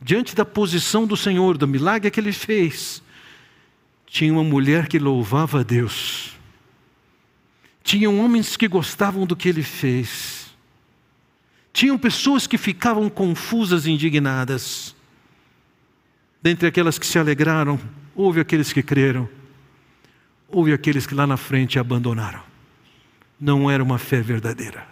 diante 0.00 0.36
da 0.36 0.44
posição 0.44 1.08
do 1.08 1.16
Senhor, 1.16 1.58
do 1.58 1.66
milagre 1.66 2.08
que 2.08 2.20
ele 2.20 2.30
fez, 2.30 3.02
tinha 4.06 4.32
uma 4.32 4.44
mulher 4.44 4.86
que 4.86 4.96
louvava 4.96 5.58
a 5.58 5.62
Deus. 5.64 6.38
Tinham 7.82 8.20
homens 8.20 8.56
que 8.56 8.68
gostavam 8.68 9.26
do 9.26 9.34
que 9.34 9.48
ele 9.48 9.64
fez. 9.64 10.54
Tinham 11.72 11.98
pessoas 11.98 12.46
que 12.46 12.56
ficavam 12.56 13.10
confusas 13.10 13.86
e 13.86 13.90
indignadas. 13.90 14.94
Dentre 16.40 16.68
aquelas 16.68 16.96
que 16.96 17.08
se 17.08 17.18
alegraram, 17.18 17.76
houve 18.14 18.38
aqueles 18.38 18.72
que 18.72 18.84
creram 18.84 19.28
houve 20.52 20.72
aqueles 20.72 21.06
que 21.06 21.14
lá 21.14 21.26
na 21.26 21.36
frente 21.36 21.78
abandonaram. 21.78 22.42
Não 23.40 23.70
era 23.70 23.82
uma 23.82 23.98
fé 23.98 24.20
verdadeira. 24.20 24.86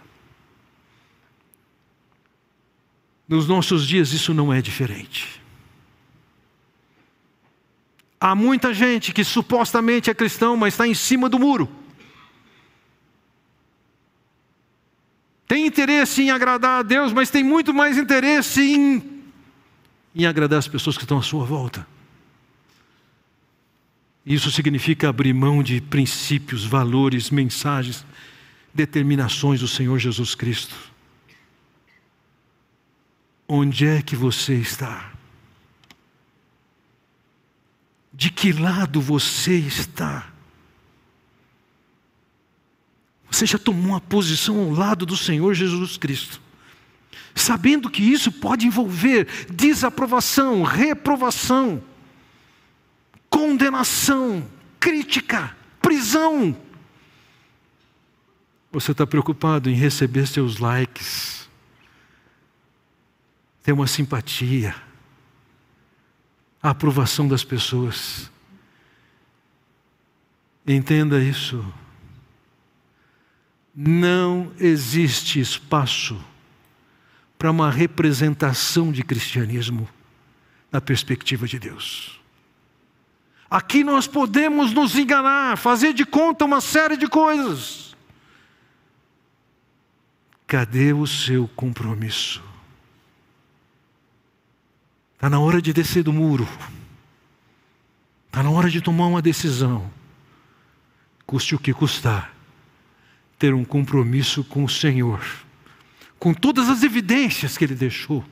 Nos 3.27 3.47
nossos 3.47 3.87
dias 3.87 4.11
isso 4.11 4.33
não 4.33 4.51
é 4.51 4.61
diferente. 4.61 5.41
Há 8.19 8.35
muita 8.35 8.73
gente 8.73 9.13
que 9.13 9.23
supostamente 9.23 10.09
é 10.09 10.13
cristão, 10.13 10.57
mas 10.57 10.73
está 10.73 10.87
em 10.87 10.93
cima 10.93 11.29
do 11.29 11.39
muro. 11.39 11.69
Tem 15.47 15.65
interesse 15.65 16.21
em 16.23 16.31
agradar 16.31 16.79
a 16.79 16.83
Deus, 16.83 17.13
mas 17.13 17.29
tem 17.29 17.43
muito 17.43 17.73
mais 17.73 17.97
interesse 17.97 18.61
em, 18.61 19.23
em 20.15 20.25
agradar 20.25 20.59
as 20.59 20.67
pessoas 20.67 20.97
que 20.97 21.03
estão 21.03 21.17
à 21.17 21.21
sua 21.21 21.45
volta. 21.45 21.85
Isso 24.25 24.51
significa 24.51 25.09
abrir 25.09 25.33
mão 25.33 25.63
de 25.63 25.81
princípios, 25.81 26.63
valores, 26.63 27.29
mensagens, 27.29 28.05
determinações 28.73 29.59
do 29.59 29.67
Senhor 29.67 29.97
Jesus 29.97 30.35
Cristo. 30.35 30.75
Onde 33.47 33.85
é 33.85 34.01
que 34.01 34.15
você 34.15 34.53
está? 34.53 35.11
De 38.13 38.29
que 38.29 38.53
lado 38.53 39.01
você 39.01 39.55
está? 39.55 40.31
Você 43.29 43.45
já 43.45 43.57
tomou 43.57 43.93
uma 43.93 44.01
posição 44.01 44.59
ao 44.59 44.69
lado 44.69 45.05
do 45.05 45.17
Senhor 45.17 45.53
Jesus 45.53 45.97
Cristo, 45.97 46.39
sabendo 47.33 47.89
que 47.89 48.03
isso 48.03 48.31
pode 48.31 48.67
envolver 48.67 49.27
desaprovação, 49.49 50.63
reprovação, 50.63 51.81
condenação, 53.31 54.45
crítica, 54.79 55.55
prisão. 55.81 56.55
Você 58.71 58.91
está 58.91 59.07
preocupado 59.07 59.69
em 59.69 59.73
receber 59.73 60.27
seus 60.27 60.57
likes, 60.57 61.49
ter 63.63 63.71
uma 63.71 63.87
simpatia, 63.87 64.75
a 66.61 66.69
aprovação 66.69 67.27
das 67.27 67.43
pessoas. 67.43 68.29
Entenda 70.67 71.19
isso. 71.19 71.65
Não 73.73 74.51
existe 74.59 75.39
espaço 75.39 76.23
para 77.37 77.49
uma 77.49 77.71
representação 77.71 78.91
de 78.91 79.03
cristianismo 79.03 79.89
na 80.71 80.79
perspectiva 80.79 81.47
de 81.47 81.57
Deus. 81.57 82.20
Aqui 83.51 83.83
nós 83.83 84.07
podemos 84.07 84.71
nos 84.71 84.95
enganar, 84.95 85.57
fazer 85.57 85.91
de 85.91 86.05
conta 86.05 86.45
uma 86.45 86.61
série 86.61 86.95
de 86.95 87.05
coisas. 87.05 87.93
Cadê 90.47 90.93
o 90.93 91.05
seu 91.05 91.49
compromisso? 91.49 92.41
Está 95.15 95.29
na 95.29 95.37
hora 95.37 95.61
de 95.61 95.73
descer 95.73 96.01
do 96.01 96.13
muro. 96.13 96.47
Está 98.27 98.41
na 98.41 98.49
hora 98.49 98.69
de 98.69 98.79
tomar 98.79 99.07
uma 99.07 99.21
decisão. 99.21 99.91
Custe 101.27 101.53
o 101.53 101.59
que 101.59 101.73
custar. 101.73 102.33
Ter 103.37 103.53
um 103.53 103.65
compromisso 103.65 104.45
com 104.45 104.63
o 104.63 104.69
Senhor. 104.69 105.21
Com 106.17 106.33
todas 106.33 106.69
as 106.69 106.83
evidências 106.83 107.57
que 107.57 107.65
Ele 107.65 107.75
deixou. 107.75 108.23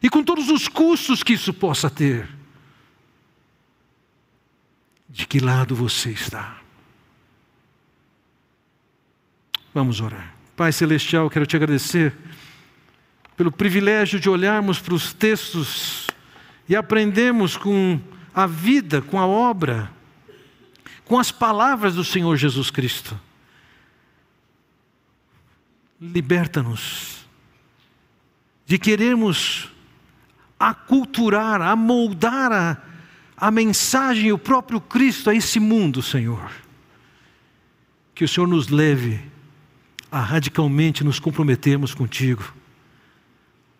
E 0.00 0.08
com 0.08 0.22
todos 0.22 0.48
os 0.48 0.68
custos 0.68 1.24
que 1.24 1.32
isso 1.32 1.52
possa 1.52 1.90
ter. 1.90 2.37
De 5.08 5.26
que 5.26 5.40
lado 5.40 5.74
você 5.74 6.10
está? 6.10 6.58
Vamos 9.72 10.00
orar. 10.00 10.34
Pai 10.56 10.72
Celestial, 10.72 11.30
quero 11.30 11.46
te 11.46 11.56
agradecer 11.56 12.14
pelo 13.36 13.52
privilégio 13.52 14.18
de 14.18 14.28
olharmos 14.28 14.80
para 14.80 14.94
os 14.94 15.12
textos 15.12 16.08
e 16.68 16.74
aprendemos 16.74 17.56
com 17.56 18.00
a 18.34 18.46
vida, 18.46 19.00
com 19.00 19.18
a 19.18 19.26
obra, 19.26 19.90
com 21.04 21.18
as 21.18 21.30
palavras 21.30 21.94
do 21.94 22.04
Senhor 22.04 22.36
Jesus 22.36 22.70
Cristo. 22.70 23.18
Liberta-nos 26.00 27.26
de 28.66 28.78
querermos 28.78 29.72
aculturar, 30.58 31.62
amoldar 31.62 32.52
a, 32.52 32.82
a 33.40 33.50
mensagem 33.50 34.32
o 34.32 34.38
próprio 34.38 34.80
Cristo 34.80 35.30
a 35.30 35.34
esse 35.34 35.58
mundo, 35.60 36.02
Senhor. 36.02 36.50
Que 38.14 38.24
o 38.24 38.28
Senhor 38.28 38.46
nos 38.46 38.68
leve 38.68 39.20
a 40.10 40.20
radicalmente 40.20 41.04
nos 41.04 41.20
comprometermos 41.20 41.94
contigo 41.94 42.52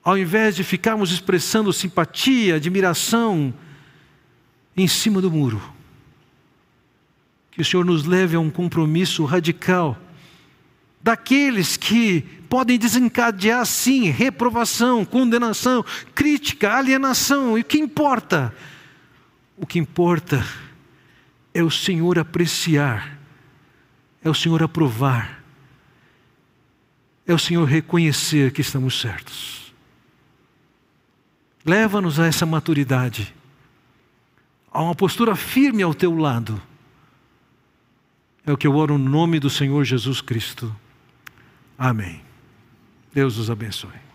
ao 0.09 0.17
invés 0.17 0.57
de 0.57 0.65
ficarmos 0.65 1.13
expressando 1.13 1.71
simpatia, 1.71 2.55
admiração 2.57 3.53
em 4.75 4.89
cima 4.89 5.21
do 5.21 5.31
muro. 5.31 5.61
Que 7.51 7.61
o 7.61 7.65
Senhor 7.65 7.85
nos 7.85 8.07
leve 8.07 8.35
a 8.35 8.41
um 8.41 8.49
compromisso 8.49 9.27
radical 9.27 9.99
daqueles 11.03 11.77
que 11.77 12.23
podem 12.49 12.79
desencadear, 12.79 13.67
sim, 13.67 14.09
reprovação, 14.09 15.05
condenação, 15.05 15.85
crítica, 16.15 16.73
alienação. 16.73 17.59
E 17.59 17.61
o 17.61 17.65
que 17.65 17.77
importa? 17.77 18.55
O 19.59 19.67
que 19.67 19.79
importa 19.79 20.45
é 21.53 21.63
o 21.63 21.71
Senhor 21.71 22.19
apreciar, 22.19 23.19
é 24.23 24.31
o 24.31 24.35
Senhor 24.35 24.63
aprovar, 24.63 25.43
é 27.27 27.35
o 27.35 27.39
Senhor 27.39 27.65
reconhecer 27.65 28.53
que 28.53 28.61
estamos 28.61 29.01
certos. 29.01 29.75
Leva-nos 31.65 32.19
a 32.19 32.27
essa 32.27 32.47
maturidade, 32.47 33.35
a 34.73 34.81
uma 34.81 34.95
postura 34.95 35.35
firme 35.35 35.83
ao 35.83 35.93
teu 35.93 36.17
lado. 36.17 36.63
É 38.47 38.53
o 38.53 38.57
que 38.57 38.67
eu 38.67 38.75
oro 38.77 38.97
no 38.97 39.11
nome 39.11 39.39
do 39.39 39.51
Senhor 39.51 39.85
Jesus 39.85 40.21
Cristo. 40.21 40.75
Amém. 41.77 42.23
Deus 43.13 43.37
os 43.37 43.51
abençoe. 43.51 44.08